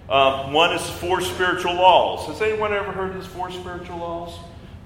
Um, 0.09 0.53
one 0.53 0.75
is 0.75 0.89
four 0.89 1.21
spiritual 1.21 1.75
laws. 1.75 2.27
Has 2.27 2.41
anyone 2.43 2.73
ever 2.73 2.93
heard 2.93 3.15
of 3.15 3.23
these 3.23 3.33
four 3.33 3.51
spiritual 3.51 3.99
laws? 3.99 4.39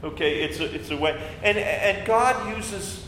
Okay, 0.02 0.42
it's 0.42 0.60
a, 0.60 0.74
it's 0.74 0.90
a 0.90 0.96
way. 0.96 1.20
And, 1.42 1.58
and 1.58 2.06
God 2.06 2.56
uses 2.56 3.04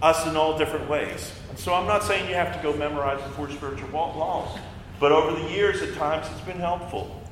us 0.00 0.26
in 0.26 0.36
all 0.36 0.58
different 0.58 0.88
ways. 0.88 1.32
So 1.56 1.72
I'm 1.74 1.86
not 1.86 2.02
saying 2.02 2.28
you 2.28 2.34
have 2.34 2.54
to 2.56 2.62
go 2.62 2.76
memorize 2.76 3.22
the 3.22 3.30
four 3.30 3.50
spiritual 3.50 3.90
laws. 3.90 4.58
But 5.00 5.12
over 5.12 5.40
the 5.40 5.50
years, 5.50 5.82
at 5.82 5.94
times, 5.94 6.26
it's 6.32 6.40
been 6.42 6.58
helpful. 6.58 7.22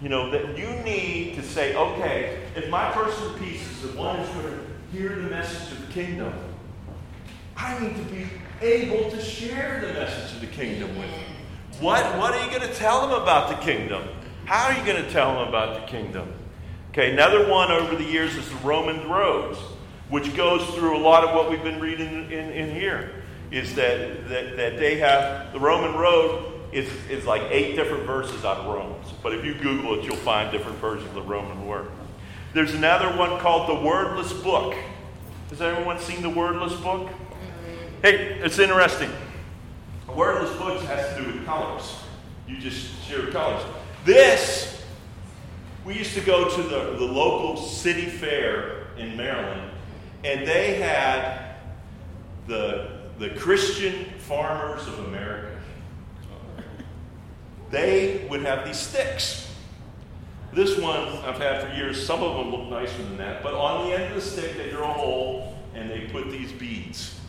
You 0.00 0.08
know, 0.08 0.30
that 0.30 0.58
you 0.58 0.68
need 0.82 1.36
to 1.36 1.42
say, 1.42 1.74
okay, 1.74 2.42
if 2.56 2.68
my 2.68 2.90
person 2.92 3.26
of 3.26 3.38
peace 3.38 3.62
is 3.70 3.82
the 3.82 3.98
one 3.98 4.18
who's 4.18 4.28
going 4.28 4.58
to 4.58 4.96
hear 4.96 5.10
the 5.10 5.30
message 5.30 5.72
of 5.72 5.86
the 5.86 5.92
kingdom, 5.92 6.32
I 7.56 7.78
need 7.78 7.96
to 7.96 8.02
be 8.12 8.26
able 8.62 9.10
to 9.10 9.20
share 9.20 9.80
the 9.86 9.92
message 9.92 10.34
of 10.34 10.40
the 10.40 10.46
kingdom 10.46 10.88
with 10.98 11.10
them. 11.10 11.24
What, 11.80 12.04
what 12.18 12.34
are 12.34 12.44
you 12.44 12.50
going 12.50 12.68
to 12.68 12.74
tell 12.74 13.06
them 13.06 13.20
about 13.20 13.48
the 13.48 13.56
kingdom? 13.56 14.04
How 14.44 14.66
are 14.66 14.78
you 14.78 14.84
going 14.84 15.02
to 15.02 15.10
tell 15.10 15.34
them 15.34 15.48
about 15.48 15.80
the 15.80 15.86
kingdom? 15.86 16.32
Okay, 16.90 17.12
another 17.12 17.48
one 17.48 17.72
over 17.72 17.96
the 17.96 18.04
years 18.04 18.36
is 18.36 18.48
the 18.48 18.56
Roman 18.56 19.08
roads, 19.08 19.58
which 20.08 20.36
goes 20.36 20.62
through 20.74 20.96
a 20.96 21.00
lot 21.00 21.24
of 21.24 21.34
what 21.34 21.50
we've 21.50 21.62
been 21.62 21.80
reading 21.80 22.30
in, 22.30 22.50
in 22.50 22.74
here. 22.74 23.22
Is 23.50 23.74
that, 23.74 24.28
that, 24.28 24.56
that 24.56 24.78
they 24.78 24.98
have 24.98 25.52
the 25.52 25.60
Roman 25.60 25.94
road 25.94 26.60
is, 26.72 26.88
is 27.10 27.26
like 27.26 27.42
eight 27.50 27.76
different 27.76 28.04
verses 28.04 28.44
out 28.44 28.58
of 28.58 28.66
Romans. 28.66 29.12
But 29.22 29.34
if 29.34 29.44
you 29.44 29.54
Google 29.54 29.98
it, 29.98 30.04
you'll 30.04 30.16
find 30.16 30.50
different 30.50 30.78
versions 30.78 31.08
of 31.08 31.14
the 31.14 31.22
Roman 31.22 31.66
road. 31.68 31.90
There's 32.54 32.74
another 32.74 33.16
one 33.16 33.38
called 33.40 33.68
the 33.68 33.84
Wordless 33.86 34.32
Book. 34.32 34.74
Has 35.50 35.60
everyone 35.60 35.98
seen 35.98 36.22
the 36.22 36.30
Wordless 36.30 36.74
Book? 36.80 37.10
Hey, 38.02 38.40
it's 38.42 38.58
interesting. 38.58 39.12
Wordless 40.08 40.50
book 40.56 40.82
has 40.86 41.14
to 41.14 41.22
do 41.22 41.32
with 41.32 41.46
colors. 41.46 42.00
You 42.48 42.58
just 42.58 43.00
share 43.04 43.28
colors. 43.28 43.62
This, 44.04 44.84
we 45.84 45.94
used 45.94 46.14
to 46.14 46.20
go 46.20 46.48
to 46.48 46.62
the, 46.64 46.96
the 46.96 47.04
local 47.04 47.56
city 47.56 48.06
fair 48.06 48.88
in 48.96 49.16
Maryland, 49.16 49.70
and 50.24 50.44
they 50.44 50.80
had 50.80 51.54
the, 52.48 53.02
the 53.20 53.30
Christian 53.38 54.06
Farmers 54.18 54.84
of 54.88 54.98
America. 55.06 55.60
They 57.70 58.26
would 58.28 58.42
have 58.42 58.66
these 58.66 58.80
sticks. 58.80 59.48
This 60.52 60.76
one 60.76 61.06
I've 61.24 61.38
had 61.38 61.68
for 61.68 61.72
years. 61.76 62.04
Some 62.04 62.20
of 62.20 62.36
them 62.36 62.50
look 62.52 62.68
nicer 62.68 63.00
than 63.04 63.18
that. 63.18 63.44
But 63.44 63.54
on 63.54 63.86
the 63.86 63.94
end 63.94 64.12
of 64.12 64.16
the 64.16 64.28
stick, 64.28 64.56
they 64.56 64.70
drill 64.70 64.90
a 64.90 64.92
hole 64.92 65.56
and 65.72 65.88
they 65.88 66.08
put 66.10 66.32
these 66.32 66.50
beads. 66.50 67.20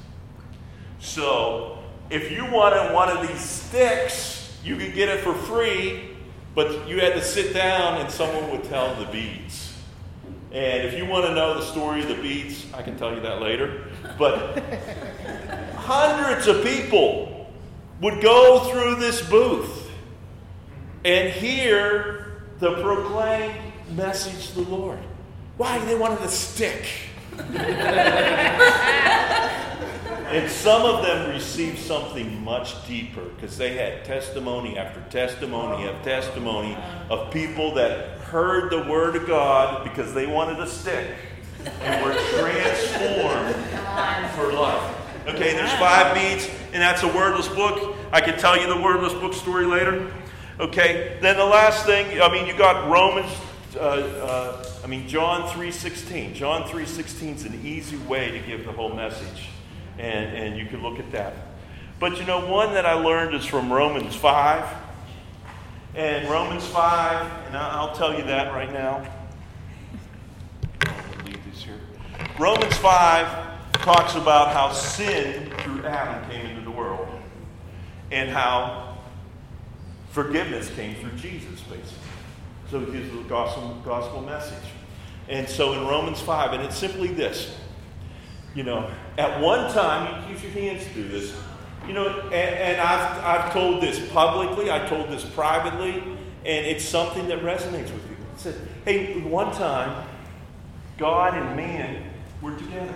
So 1.03 1.79
if 2.09 2.31
you 2.31 2.49
wanted 2.49 2.93
one 2.93 3.09
of 3.09 3.27
these 3.27 3.41
sticks, 3.41 4.57
you 4.63 4.77
could 4.77 4.93
get 4.93 5.09
it 5.09 5.19
for 5.19 5.33
free, 5.33 6.11
but 6.55 6.87
you 6.87 7.01
had 7.01 7.13
to 7.15 7.21
sit 7.21 7.53
down 7.53 7.99
and 7.99 8.09
someone 8.09 8.49
would 8.51 8.63
tell 8.63 8.95
the 8.95 9.03
beads. 9.11 9.77
And 10.53 10.87
if 10.87 10.97
you 10.97 11.05
want 11.05 11.25
to 11.25 11.35
know 11.35 11.55
the 11.55 11.65
story 11.65 12.01
of 12.01 12.07
the 12.07 12.15
beads, 12.15 12.65
I 12.73 12.83
can 12.83 12.97
tell 12.97 13.13
you 13.13 13.19
that 13.19 13.41
later. 13.41 13.83
But 14.17 14.59
hundreds 15.75 16.47
of 16.47 16.63
people 16.63 17.51
would 17.99 18.21
go 18.21 18.71
through 18.71 18.95
this 18.95 19.21
booth 19.29 19.91
and 21.03 21.33
hear 21.33 22.43
the 22.59 22.81
proclaimed 22.81 23.59
message 23.91 24.51
to 24.51 24.61
the 24.61 24.69
Lord. 24.69 24.99
Why? 25.57 25.79
They 25.79 25.95
wanted 25.95 26.21
a 26.21 26.29
stick. 26.29 26.85
and 30.33 30.49
some 30.49 30.83
of 30.83 31.03
them 31.03 31.29
received 31.29 31.79
something 31.79 32.43
much 32.43 32.87
deeper 32.87 33.23
because 33.35 33.57
they 33.57 33.75
had 33.75 34.03
testimony 34.03 34.77
after 34.77 35.01
testimony 35.09 35.87
after 35.87 36.03
testimony 36.03 36.75
of 37.09 37.31
people 37.31 37.73
that 37.75 38.17
heard 38.19 38.71
the 38.71 38.83
word 38.89 39.15
of 39.15 39.27
God 39.27 39.83
because 39.83 40.13
they 40.13 40.25
wanted 40.25 40.59
a 40.59 40.67
stick 40.67 41.07
and 41.81 42.03
were 42.03 42.13
transformed 42.39 43.55
for 44.35 44.51
life. 44.53 44.99
Okay, 45.27 45.53
there's 45.53 45.71
five 45.73 46.13
beats, 46.13 46.49
and 46.73 46.81
that's 46.81 47.03
a 47.03 47.07
wordless 47.07 47.47
book. 47.47 47.95
I 48.11 48.19
can 48.19 48.37
tell 48.37 48.59
you 48.59 48.67
the 48.67 48.81
wordless 48.81 49.13
book 49.13 49.33
story 49.33 49.65
later. 49.65 50.11
Okay, 50.59 51.17
then 51.21 51.37
the 51.37 51.45
last 51.45 51.85
thing, 51.85 52.21
I 52.21 52.31
mean, 52.31 52.45
you 52.45 52.57
got 52.57 52.89
Romans, 52.89 53.31
uh, 53.75 53.79
uh, 53.79 54.65
I 54.83 54.87
mean, 54.87 55.07
John 55.07 55.47
3.16. 55.49 56.33
John 56.33 56.63
3.16 56.63 57.35
is 57.35 57.45
an 57.45 57.61
easy 57.65 57.97
way 57.97 58.31
to 58.31 58.39
give 58.39 58.65
the 58.65 58.71
whole 58.71 58.93
message, 58.93 59.49
and, 59.97 60.35
and 60.35 60.57
you 60.57 60.65
can 60.65 60.81
look 60.81 60.99
at 60.99 61.11
that. 61.11 61.33
But 61.99 62.19
you 62.19 62.25
know, 62.25 62.45
one 62.45 62.73
that 62.73 62.85
I 62.85 62.93
learned 62.93 63.35
is 63.35 63.45
from 63.45 63.71
Romans 63.71 64.15
5. 64.15 64.81
And 65.95 66.27
Romans 66.27 66.65
5, 66.65 67.47
and 67.47 67.55
I'll, 67.55 67.93
tell 67.93 68.17
you 68.17 68.23
that 68.23 68.51
right 68.51 68.73
now. 68.73 69.07
Leave 71.23 71.37
this 71.51 71.63
here. 71.63 71.79
Romans 72.39 72.75
5 72.77 73.73
talks 73.73 74.15
about 74.15 74.53
how 74.53 74.71
sin 74.71 75.51
through 75.59 75.85
Adam 75.85 76.27
came 76.31 76.47
into 76.47 76.61
the 76.63 76.71
world 76.71 77.07
and 78.11 78.27
how 78.27 78.97
forgiveness 80.09 80.71
came 80.71 80.95
through 80.95 81.15
Jesus, 81.17 81.61
basically. 81.61 81.97
So 82.71 82.79
it 82.81 82.91
gives 82.91 83.11
the 83.11 83.21
gospel, 83.29 83.79
gospel 83.85 84.21
message. 84.23 84.67
And 85.29 85.47
so 85.47 85.73
in 85.73 85.85
Romans 85.85 86.19
5, 86.21 86.53
and 86.53 86.63
it's 86.63 86.75
simply 86.75 87.09
this 87.09 87.55
you 88.55 88.63
know, 88.63 88.89
at 89.17 89.41
one 89.41 89.71
time, 89.73 90.23
you 90.23 90.33
use 90.33 90.43
your 90.43 90.51
hands 90.51 90.85
to 90.85 90.93
do 90.93 91.07
this. 91.07 91.35
You 91.87 91.93
know, 91.93 92.07
and, 92.07 92.33
and 92.33 92.81
I've, 92.81 93.23
I've 93.23 93.53
told 93.53 93.81
this 93.81 93.99
publicly, 94.11 94.71
I 94.71 94.87
told 94.87 95.09
this 95.09 95.25
privately, 95.25 95.95
and 96.45 96.65
it's 96.65 96.85
something 96.85 97.27
that 97.27 97.41
resonates 97.41 97.91
with 97.91 98.07
people. 98.07 98.25
It 98.33 98.39
said, 98.39 98.55
hey, 98.85 99.19
one 99.21 99.53
time, 99.53 100.07
God 100.97 101.35
and 101.35 101.55
man 101.55 102.09
were 102.41 102.55
together. 102.55 102.93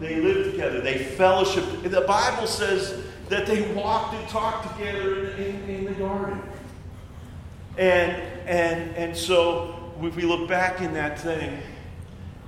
They 0.00 0.16
lived 0.16 0.50
together. 0.50 0.80
They 0.80 0.94
fellowshiped. 0.94 1.88
The 1.88 2.00
Bible 2.00 2.46
says 2.46 3.04
that 3.28 3.46
they 3.46 3.72
walked 3.72 4.14
and 4.14 4.28
talked 4.28 4.76
together 4.76 5.30
in, 5.32 5.44
in, 5.44 5.68
in 5.68 5.84
the 5.84 5.92
garden. 5.92 6.42
And, 7.78 8.12
and, 8.46 8.96
and 8.96 9.16
so 9.16 9.92
if 10.02 10.16
we 10.16 10.22
look 10.22 10.48
back 10.48 10.80
in 10.80 10.92
that 10.94 11.20
thing, 11.20 11.60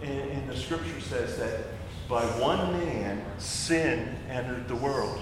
and, 0.03 0.31
and 0.31 0.49
the 0.49 0.57
scripture 0.57 1.01
says 1.01 1.39
that 1.39 1.61
by 2.09 2.23
one 2.41 2.73
man, 2.73 3.25
sin 3.39 4.17
entered 4.29 4.69
the 4.69 4.77
world. 4.77 5.21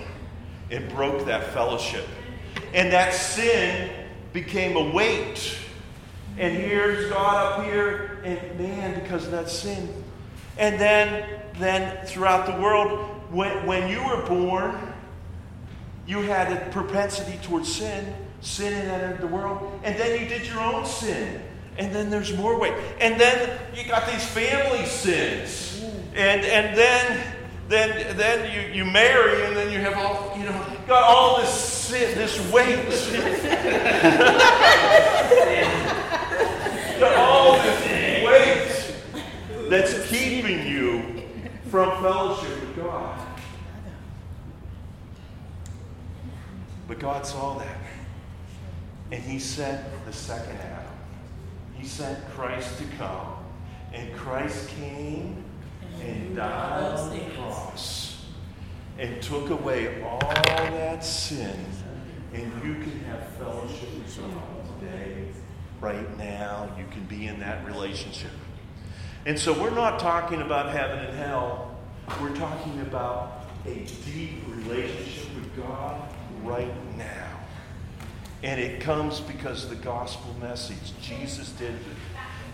It 0.71 0.89
broke 0.89 1.27
that 1.27 1.53
fellowship. 1.53 2.07
And 2.75 2.93
that 2.93 3.15
sin 3.15 3.91
became 4.33 4.77
a 4.77 4.91
weight. 4.93 5.57
And 6.39 6.57
here's 6.57 7.11
God 7.11 7.61
up 7.61 7.65
here, 7.67 8.23
and 8.25 8.59
man, 8.59 9.01
because 9.01 9.27
of 9.27 9.33
that 9.33 9.51
sin. 9.51 10.03
And 10.59 10.81
then, 10.81 11.41
then 11.59 12.07
throughout 12.07 12.47
the 12.47 12.61
world, 12.61 13.07
when, 13.31 13.67
when 13.67 13.89
you 13.89 14.03
were 14.05 14.27
born, 14.27 14.93
you 16.07 16.21
had 16.23 16.53
a 16.53 16.71
propensity 16.71 17.39
towards 17.43 17.73
sin. 17.73 18.15
Sin 18.41 18.73
entered 18.73 19.21
the 19.21 19.27
world. 19.27 19.81
And 19.85 19.97
then 19.99 20.21
you 20.21 20.29
did 20.29 20.47
your 20.47 20.61
own 20.61 20.85
sin. 20.85 21.41
And 21.79 21.95
then 21.95 22.11
there's 22.11 22.37
more 22.37 22.59
weight. 22.59 22.75
And 23.01 23.21
then 23.21 23.59
you 23.75 23.87
got 23.89 24.11
these 24.11 24.27
family 24.27 24.85
sins. 24.87 25.72
And, 26.15 26.45
and 26.45 26.77
then 26.77 27.25
then 27.69 28.17
then 28.19 28.53
you, 28.53 28.61
you 28.75 28.85
marry 28.85 29.47
and 29.47 29.57
then 29.57 29.73
you 29.73 29.79
have 29.79 29.97
all 29.97 30.37
you 30.37 30.45
know 30.45 30.67
got 30.87 31.05
all 31.05 31.41
this 31.41 31.49
sin, 31.49 32.19
this 32.19 32.39
weight 32.53 32.77
got 37.01 37.17
all 37.17 37.55
this 37.55 37.81
weight 38.25 38.69
that's 39.71 40.07
keeping 40.09 40.67
you 40.67 41.23
from 41.71 41.91
fellowship 42.03 42.61
with 42.61 42.77
God. 42.77 43.19
But 46.87 46.99
God 46.99 47.27
saw 47.27 47.59
that. 47.59 47.79
And 49.11 49.23
He 49.23 49.39
sent 49.39 49.81
the 50.05 50.13
second 50.13 50.59
Adam. 50.59 50.93
He 51.75 51.87
sent 51.87 52.23
Christ 52.31 52.77
to 52.79 52.85
come. 52.99 53.39
And 53.95 54.15
Christ 54.15 54.69
came 54.69 55.42
and 56.07 56.37
died 56.37 56.99
on 56.99 57.11
the 57.11 57.25
cross 57.35 58.25
and 58.99 59.23
took 59.23 59.51
away 59.51 60.03
all 60.03 60.19
that 60.21 61.05
sin. 61.05 61.59
And 62.33 62.53
you 62.65 62.75
can 62.83 63.01
have 63.05 63.27
fellowship 63.37 63.89
with 63.95 64.19
God 64.19 64.81
today, 64.81 65.29
right 65.81 66.19
now. 66.19 66.71
You 66.79 66.85
can 66.91 67.05
be 67.05 67.27
in 67.27 67.41
that 67.41 67.67
relationship. 67.67 68.31
And 69.27 69.39
so 69.39 69.53
we're 69.53 69.71
not 69.71 69.99
talking 69.99 70.41
about 70.41 70.73
heaven 70.73 70.99
and 70.99 71.17
hell. 71.17 71.77
We're 72.21 72.35
talking 72.35 72.81
about 72.81 73.45
a 73.67 73.87
deep 74.05 74.43
relationship 74.49 75.35
with 75.35 75.57
God 75.57 76.01
right 76.43 76.97
now. 76.97 77.29
And 78.43 78.61
it 78.61 78.81
comes 78.81 79.21
because 79.21 79.69
the 79.69 79.77
gospel 79.77 80.35
message. 80.41 80.93
Jesus 81.01 81.51
did 81.53 81.71
it. 81.71 81.81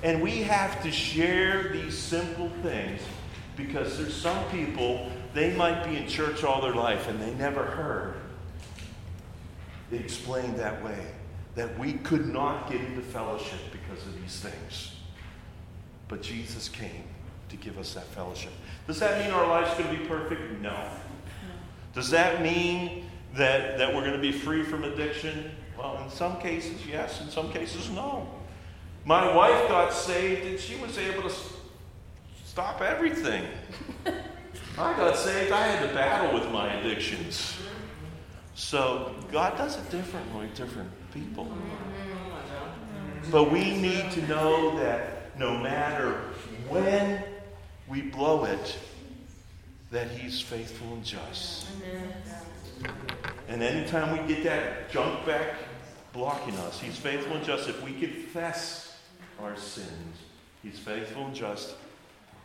And 0.02 0.22
we 0.22 0.42
have 0.42 0.82
to 0.82 0.92
share 0.92 1.70
these 1.72 1.96
simple 1.96 2.50
things 2.62 3.00
because 3.58 3.98
there's 3.98 4.14
some 4.14 4.42
people, 4.50 5.10
they 5.34 5.52
might 5.54 5.84
be 5.84 5.96
in 5.96 6.06
church 6.06 6.44
all 6.44 6.62
their 6.62 6.74
life 6.74 7.08
and 7.08 7.20
they 7.20 7.34
never 7.34 7.62
heard 7.62 8.14
it 9.90 10.00
explained 10.00 10.56
that 10.56 10.82
way 10.82 11.06
that 11.54 11.76
we 11.78 11.94
could 11.94 12.32
not 12.32 12.70
get 12.70 12.80
into 12.80 13.00
fellowship 13.00 13.58
because 13.72 14.06
of 14.06 14.20
these 14.20 14.40
things. 14.40 14.92
But 16.06 16.22
Jesus 16.22 16.68
came 16.68 17.04
to 17.48 17.56
give 17.56 17.78
us 17.78 17.94
that 17.94 18.04
fellowship. 18.04 18.52
Does 18.86 19.00
that 19.00 19.20
mean 19.20 19.32
our 19.32 19.46
life's 19.46 19.76
going 19.76 19.94
to 19.94 20.02
be 20.02 20.06
perfect? 20.06 20.60
No. 20.60 20.88
Does 21.94 22.10
that 22.10 22.42
mean 22.42 23.06
that, 23.34 23.78
that 23.78 23.92
we're 23.92 24.02
going 24.02 24.12
to 24.12 24.20
be 24.20 24.32
free 24.32 24.62
from 24.62 24.84
addiction? 24.84 25.50
Well, 25.76 26.00
in 26.04 26.10
some 26.10 26.38
cases, 26.38 26.86
yes. 26.86 27.20
In 27.20 27.28
some 27.28 27.50
cases, 27.50 27.90
no. 27.90 28.28
My 29.04 29.34
wife 29.34 29.68
got 29.68 29.92
saved 29.92 30.46
and 30.46 30.60
she 30.60 30.76
was 30.76 30.96
able 30.98 31.22
to 31.22 31.34
stop 32.58 32.82
everything. 32.82 33.44
I 34.76 34.96
got 34.96 35.16
saved, 35.16 35.52
I 35.52 35.68
had 35.68 35.88
to 35.88 35.94
battle 35.94 36.34
with 36.34 36.50
my 36.50 36.66
addictions. 36.74 37.56
So 38.56 39.14
God 39.30 39.56
does 39.56 39.76
it 39.78 39.88
differently 39.92 40.46
with 40.46 40.56
different 40.56 40.90
people. 41.14 41.46
But 43.30 43.52
we 43.52 43.76
need 43.76 44.10
to 44.10 44.26
know 44.26 44.76
that 44.80 45.38
no 45.38 45.56
matter 45.56 46.14
when 46.68 47.22
we 47.86 48.02
blow 48.02 48.42
it, 48.42 48.76
that 49.92 50.10
He's 50.10 50.40
faithful 50.40 50.94
and 50.94 51.04
just. 51.04 51.68
And 53.46 53.62
anytime 53.62 54.10
we 54.10 54.34
get 54.34 54.42
that 54.42 54.90
junk 54.90 55.24
back 55.24 55.54
blocking 56.12 56.56
us, 56.56 56.80
He's 56.80 56.96
faithful 56.96 57.36
and 57.36 57.46
just. 57.46 57.68
If 57.68 57.84
we 57.84 57.92
confess 57.92 58.96
our 59.40 59.56
sins, 59.56 60.16
He's 60.64 60.80
faithful 60.80 61.26
and 61.26 61.34
just 61.36 61.76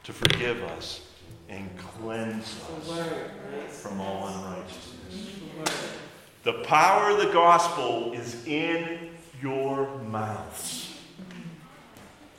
to 0.04 0.14
forgive 0.14 0.62
us 0.64 1.02
and 1.50 1.70
cleanse 1.78 2.60
us 2.90 3.82
from 3.82 4.02
all 4.02 4.28
unrighteousness. 4.28 5.98
The 6.44 6.54
power 6.64 7.12
of 7.12 7.20
the 7.20 7.32
gospel 7.32 8.12
is 8.14 8.46
in 8.46 9.12
your 9.42 9.98
mouths. 10.00 10.98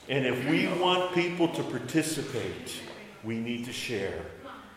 And 0.08 0.26
if 0.26 0.46
we 0.48 0.66
want 0.80 1.14
people 1.14 1.48
to 1.48 1.62
participate, 1.62 2.76
we 3.22 3.38
need 3.38 3.64
to 3.64 3.72
share. 3.72 4.20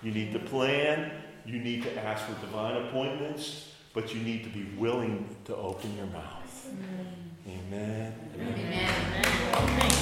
You 0.01 0.11
need 0.11 0.31
to 0.31 0.39
plan, 0.39 1.11
you 1.45 1.59
need 1.59 1.83
to 1.83 1.99
ask 1.99 2.25
for 2.25 2.39
divine 2.39 2.77
appointments, 2.85 3.73
but 3.93 4.13
you 4.13 4.21
need 4.21 4.43
to 4.43 4.49
be 4.49 4.63
willing 4.77 5.35
to 5.45 5.55
open 5.55 5.95
your 5.97 6.07
mouth. 6.07 6.69
Amen. 7.47 8.13
Amen. 8.39 9.93